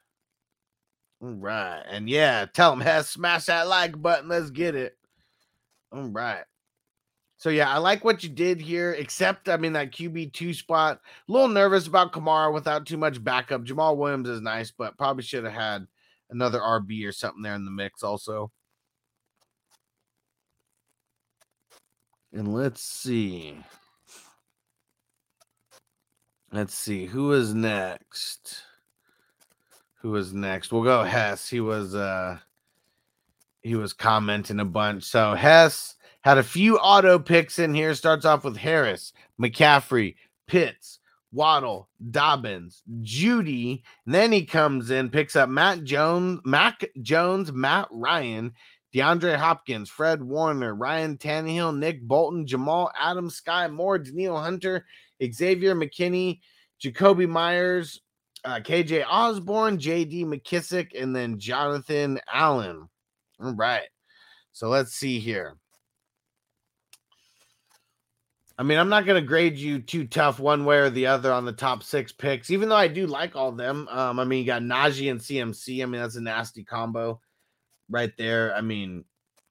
[1.21, 4.29] All right, and yeah, tell him has smash that like button.
[4.29, 4.97] Let's get it.
[5.91, 6.43] All right.
[7.37, 10.99] So yeah, I like what you did here, except I mean that QB two spot.
[11.27, 13.63] A little nervous about Kamara without too much backup.
[13.63, 15.87] Jamaal Williams is nice, but probably should have had
[16.29, 18.51] another RB or something there in the mix also.
[22.31, 23.57] And let's see.
[26.53, 28.63] Let's see who is next.
[30.01, 30.71] Who is next?
[30.71, 31.47] We'll go Hess.
[31.47, 32.39] He was uh
[33.61, 35.03] he was commenting a bunch.
[35.03, 37.93] So Hess had a few auto picks in here.
[37.93, 40.15] Starts off with Harris, McCaffrey,
[40.47, 40.99] Pitts,
[41.31, 43.83] Waddle, Dobbins, Jeudy.
[44.05, 48.53] then he comes in, picks up Matt Jones, Mac Jones, Matt Ryan,
[48.93, 54.85] DeAndre Hopkins, Fred Warner, Ryan Tannehill, Nick Bolton, Jamal Adams, Sky Moore, Danielle Hunter,
[55.23, 56.39] Xavier McKinney,
[56.83, 58.01] Jakobi Meyers,
[58.43, 62.89] uh, KJ Osborne, JD McKissic, and then Jonathan Allen.
[63.39, 63.87] All right.
[64.51, 65.55] So let's see here.
[68.57, 71.31] I mean, I'm not going to grade you too tough one way or the other
[71.31, 73.87] on the top six picks, even though I do like all them.
[73.89, 75.81] Um, I mean, you got Najee and CMC.
[75.81, 77.19] I mean, that's a nasty combo
[77.91, 78.55] right there.
[78.55, 79.05] I mean,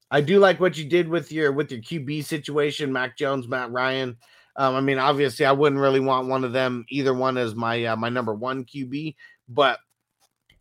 [0.09, 3.71] I do like what you did with your with your QB situation, Mac Jones, Matt
[3.71, 4.17] Ryan.
[4.57, 7.85] Um, I mean, obviously, I wouldn't really want one of them, either one as my
[7.85, 9.15] uh, my number one QB,
[9.47, 9.79] but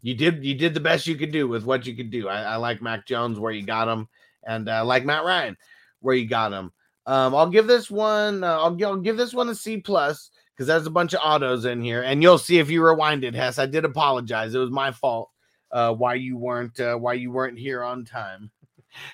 [0.03, 2.29] you did you did the best you could do with what you could do.
[2.29, 4.09] I, I like Mac Jones where you got him,
[4.47, 5.57] and uh, like Matt Ryan
[6.01, 6.73] where you got him.
[7.07, 8.45] Um, I'll give this one.
[8.45, 11.65] Uh, I'll, I'll give this one a C plus because there's a bunch of autos
[11.65, 13.59] in here, and you'll see if you rewind it, Hess.
[13.59, 14.55] I did apologize.
[14.55, 15.31] It was my fault.
[15.73, 18.51] Uh, why you weren't uh, why you weren't here on time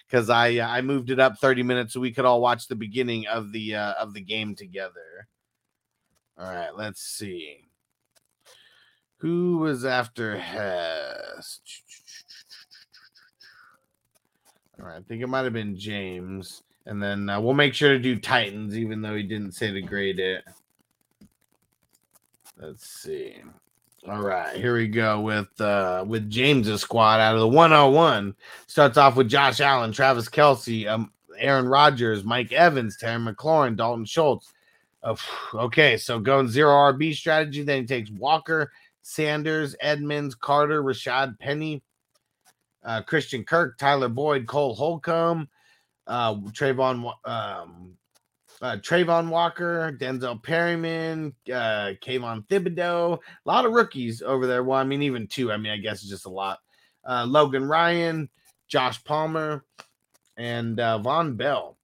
[0.09, 2.77] because I uh, I moved it up 30 minutes so we could all watch the
[2.77, 5.29] beginning of the uh, of the game together.
[6.39, 7.69] All right, let's see.
[9.19, 11.61] Who was after Hess?
[14.79, 16.63] All right, I think it might have been James.
[16.85, 19.83] And then uh, we'll make sure to do Titans, even though he didn't say to
[19.83, 20.45] grade it.
[22.59, 23.37] Let's see.
[24.09, 28.37] All right, here we go with uh with James's squad out of the 101.
[28.69, 34.05] Starts off with Josh Allen, Travis Kelce, um, Aaron Rodgers, Mike Evans, Terry McLaurin, Dalton
[34.05, 34.53] Schultz,
[35.55, 37.63] okay, so going zero RB strategy.
[37.63, 41.83] Then he takes Walker, Sanders, Edmonds, Carter, Rashad Penny,
[42.85, 45.49] uh, Christian Kirk, Tyler Boyd, Cole Holcomb,
[46.07, 47.97] uh, Travon, um,
[48.63, 53.19] uh, Travon Walker, Denzel Perryman, uh, Kayvon Thibodeaux.
[53.19, 54.65] A lot of rookies over there.
[54.65, 55.53] Well, I mean, even two.
[55.53, 56.59] I mean, I guess it's just a lot.
[57.05, 58.29] Uh, Logan Ryan,
[58.69, 59.65] Josh Palmer,
[60.37, 61.77] and uh, Vonn Bell.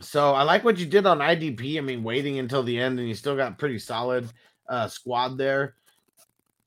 [0.00, 1.78] So I like what you did on IDP.
[1.78, 4.28] I mean, waiting until the end, and you still got pretty solid
[4.68, 5.74] uh, squad there.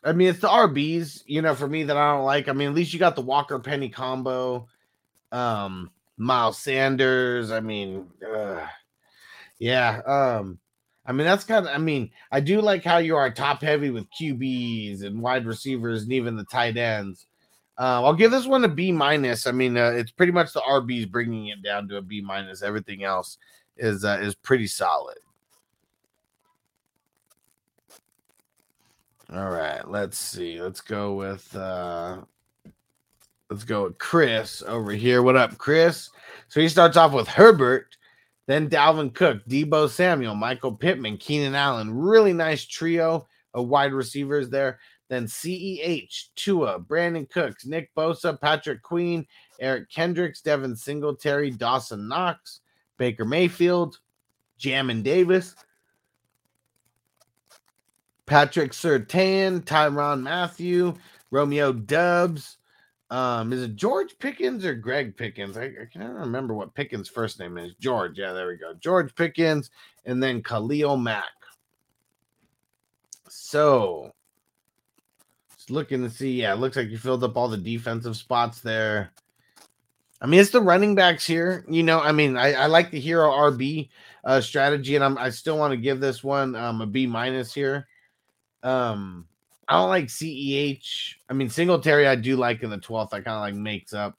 [0.03, 2.49] I mean, it's the RBs, you know, for me that I don't like.
[2.49, 4.68] I mean, at least you got the Walker Penny combo,
[5.32, 5.91] um,
[6.22, 7.51] Miles Sanders.
[7.51, 8.65] I mean, uh,
[9.59, 10.01] yeah.
[10.05, 10.59] Um,
[11.05, 11.74] I mean, that's kind of.
[11.74, 16.03] I mean, I do like how you are top heavy with QBs and wide receivers
[16.03, 17.26] and even the tight ends.
[17.80, 19.47] Uh, I'll give this one a B minus.
[19.47, 22.61] I mean, uh, it's pretty much the RBs bringing it down to a B minus.
[22.61, 23.39] Everything else
[23.78, 25.17] is uh, is pretty solid.
[29.34, 30.61] All right, let's see.
[30.61, 32.17] Let's go with uh
[33.51, 35.21] let's go with Chris over here.
[35.21, 36.09] What up, Chris?
[36.47, 37.97] So he starts off with Herbert,
[38.47, 41.93] then Dalvin Cook, Deebo Samuel, Michael Pittman, Keenan Allen.
[41.93, 44.79] Really nice trio of wide receivers there.
[45.09, 49.27] Then CEH, Tua, Brandin Cooks, Nick Bosa, Patrick Queen,
[49.59, 52.61] Eric Kendricks, Devin Singletary, Dawson Knox,
[52.97, 53.99] Baker Mayfield,
[54.57, 55.55] Jamin Davis,
[58.25, 60.93] Patrick Surtain, Tyrann Mathieu,
[61.31, 62.57] Romeo Doubs.
[63.12, 65.57] Um, is it George Pickens or Greg Pickens?
[65.57, 67.74] I, I can't remember what Pickens' first name is.
[67.74, 68.18] George.
[68.18, 68.74] Yeah, there we go.
[68.74, 69.70] George Pickens,
[70.05, 71.26] and then Khalil Mack.
[73.28, 74.14] So,
[75.53, 76.41] just looking to see.
[76.41, 79.12] Yeah, it looks like you filled up all the defensive spots there.
[80.22, 81.66] I mean, it's the running backs here.
[81.68, 83.89] You know, I mean, I, I like the hero RB
[84.24, 87.53] uh, strategy, and I'm I still want to give this one um, a B minus
[87.53, 87.88] here.
[88.64, 89.28] Um,
[89.68, 91.16] I don't like CEH.
[91.30, 93.14] I mean, Singletary, I do like in the 12th.
[93.14, 94.18] I kind of like makes up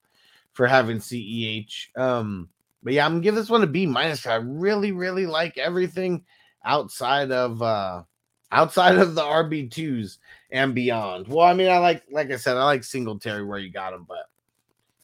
[0.52, 1.88] for having CEH.
[1.96, 2.48] Um,
[2.82, 4.26] but yeah, I'm gonna give this one a B minus.
[4.26, 6.24] I really, really like everything
[6.64, 8.02] outside of uh
[8.50, 10.18] outside of the RB2s
[10.50, 11.28] and beyond.
[11.28, 14.04] Well, I mean, I like like I said, I like Singletary where you got him,
[14.08, 14.26] but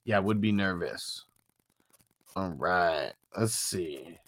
[0.04, 1.24] yeah, would be nervous.
[2.36, 4.18] All right, let's see.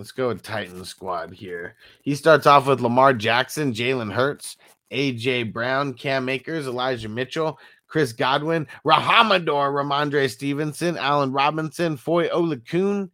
[0.00, 1.76] Let's go with Titan squad here.
[2.00, 4.56] He starts off with Lamar Jackson, Jalen Hurts,
[4.90, 13.10] AJ Brown, Cam Akers, Elijah Mitchell, Chris Godwin, Rahamador, Rhamondre Stevenson, Allen Robinson, Foye Oluokun,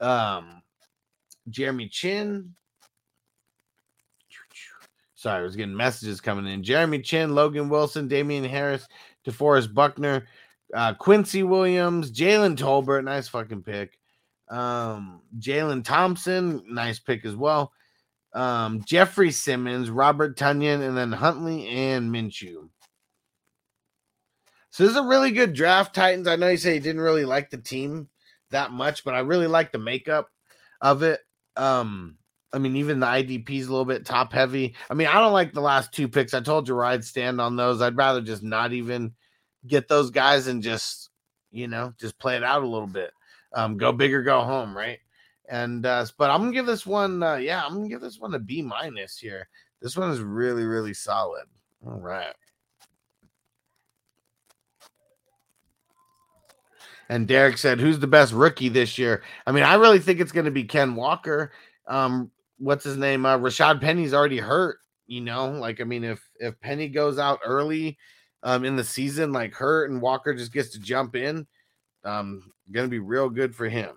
[0.00, 0.62] um,
[1.48, 2.56] Jeremy Chinn.
[5.14, 6.62] Sorry, I was getting messages coming in.
[6.62, 8.86] Jeremy Chinn, Logan Wilson, Damien Harris,
[9.26, 10.26] DeForest Buckner,
[10.74, 13.98] uh, Quincy Williams, Jalen Tolbert, nice fucking pick.
[14.52, 17.72] Um, Jalen Thompson, nice pick as well.
[18.34, 22.68] Um, Jeffrey Simmons, Robert Tonyan, and then Huntley and Minshew.
[24.70, 26.28] So this is a really good draft, Titans.
[26.28, 28.08] I know you say you didn't really like the team
[28.50, 30.28] that much, but I really like the makeup
[30.82, 31.20] of it.
[31.56, 32.16] Um,
[32.52, 34.74] I mean, even the IDP is a little bit top heavy.
[34.90, 36.34] I mean, I don't like the last two picks.
[36.34, 37.80] I told you I'd stand on those.
[37.80, 39.14] I'd rather just not even
[39.66, 41.08] get those guys and just,
[41.50, 43.12] you know, just play it out a little bit.
[43.54, 44.98] Um, go big or go home, right?
[45.48, 48.34] And uh, but I'm gonna give this one, uh, yeah, I'm gonna give this one
[48.34, 49.48] a B minus here.
[49.80, 51.44] This one is really, really solid.
[51.86, 52.34] All right.
[57.08, 60.32] And Derek said, "Who's the best rookie this year?" I mean, I really think it's
[60.32, 61.52] going to be Ken Walker.
[61.86, 63.26] Um, what's his name?
[63.26, 64.78] Uh, Rashad Penny's already hurt.
[65.06, 67.98] You know, like I mean, if if Penny goes out early,
[68.42, 71.46] um, in the season, like hurt, and Walker just gets to jump in,
[72.04, 73.96] um, gonna be real good for him.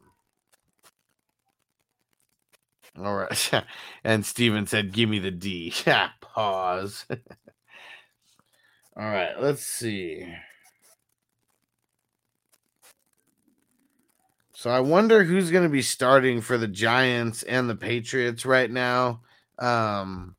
[2.97, 3.51] All right.
[4.03, 5.73] and Steven said, "Give me the D."
[6.21, 7.05] Pause.
[8.97, 9.39] All right.
[9.39, 10.25] Let's see.
[14.53, 18.71] So I wonder who's going to be starting for the Giants and the Patriots right
[18.71, 19.21] now.
[19.59, 20.37] Um,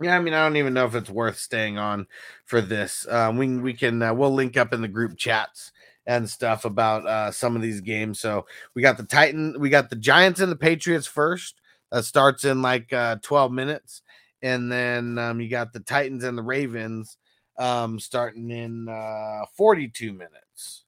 [0.00, 2.06] yeah, I mean, I don't even know if it's worth staying on
[2.46, 3.06] for this.
[3.08, 5.70] Um, we we can uh, we'll link up in the group chats
[6.06, 8.20] and stuff about uh, some of these games.
[8.20, 11.60] So we got the Titan, we got the Giants and the Patriots first.
[11.90, 14.02] That starts in like uh, 12 minutes,
[14.40, 17.18] and then um, you got the Titans and the Ravens
[17.58, 20.84] um, starting in uh, 42 minutes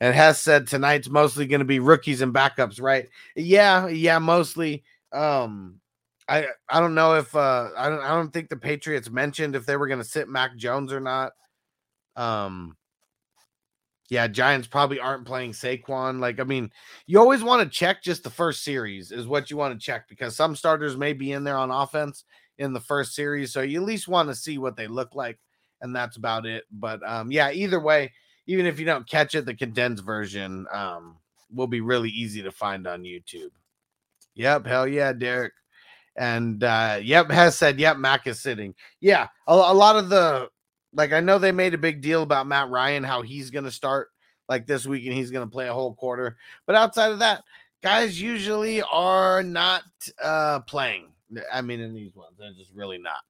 [0.00, 3.08] and has said tonight's mostly going to be rookies and backups, right?
[3.34, 4.84] Yeah, yeah, mostly.
[5.12, 5.80] Um,
[6.28, 9.64] I I don't know if uh I don't I don't think the Patriots mentioned if
[9.66, 11.32] they were going to sit Mac Jones or not.
[12.16, 12.76] Um,
[14.08, 16.18] Yeah, Giants probably aren't playing Saquon.
[16.18, 16.72] Like, I mean,
[17.06, 20.08] you always want to check just the first series, is what you want to check
[20.08, 22.24] because some starters may be in there on offense
[22.56, 23.52] in the first series.
[23.52, 25.38] So you at least want to see what they look like.
[25.80, 26.64] And that's about it.
[26.72, 28.12] But um, yeah, either way,
[28.46, 31.18] even if you don't catch it, the condensed version um,
[31.52, 33.50] will be really easy to find on YouTube.
[34.34, 34.66] Yep.
[34.66, 35.52] Hell yeah, Derek.
[36.16, 38.74] And uh, yep, has said, yep, Mac is sitting.
[39.00, 40.48] Yeah, a, a lot of the
[40.92, 44.08] like I know they made a big deal about Matt Ryan, how he's gonna start
[44.48, 46.36] like this week and he's gonna play a whole quarter.
[46.66, 47.42] But outside of that,
[47.82, 49.82] guys usually are not
[50.22, 51.08] uh playing.
[51.52, 53.20] I mean, in these ones, they're just really not.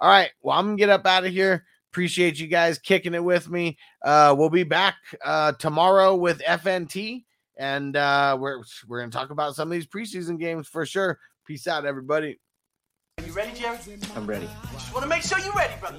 [0.00, 1.64] All right, well, I'm gonna get up out of here.
[1.92, 3.78] Appreciate you guys kicking it with me.
[4.04, 7.24] Uh, we'll be back uh tomorrow with FNT,
[7.56, 11.18] and uh, we're we're gonna talk about some of these preseason games for sure.
[11.46, 12.38] Peace out, everybody.
[13.18, 13.78] Are You ready, Jerry?
[14.14, 14.48] I'm ready.
[14.72, 15.98] Just want to make sure you're ready, brother.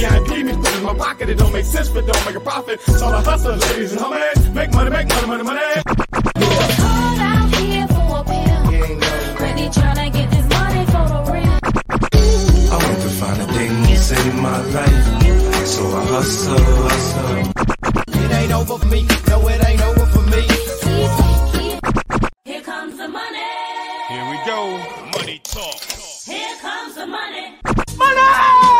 [0.00, 2.80] VIP me put in my pocket, it don't make sense, but don't make a profit.
[2.88, 4.54] It's all a hustle, ladies and homies.
[4.54, 5.60] Make money, make money, money, money.
[12.72, 15.66] I want to find a thing to save my life.
[15.66, 17.52] So I hustle, hustle.
[18.24, 19.06] It ain't over for me.
[19.28, 20.42] No, it ain't over for me.
[22.46, 23.50] Here comes the money.
[24.08, 24.78] Here we go.
[25.18, 25.78] Money talk.
[26.24, 27.58] Here comes the money.
[27.98, 28.79] money.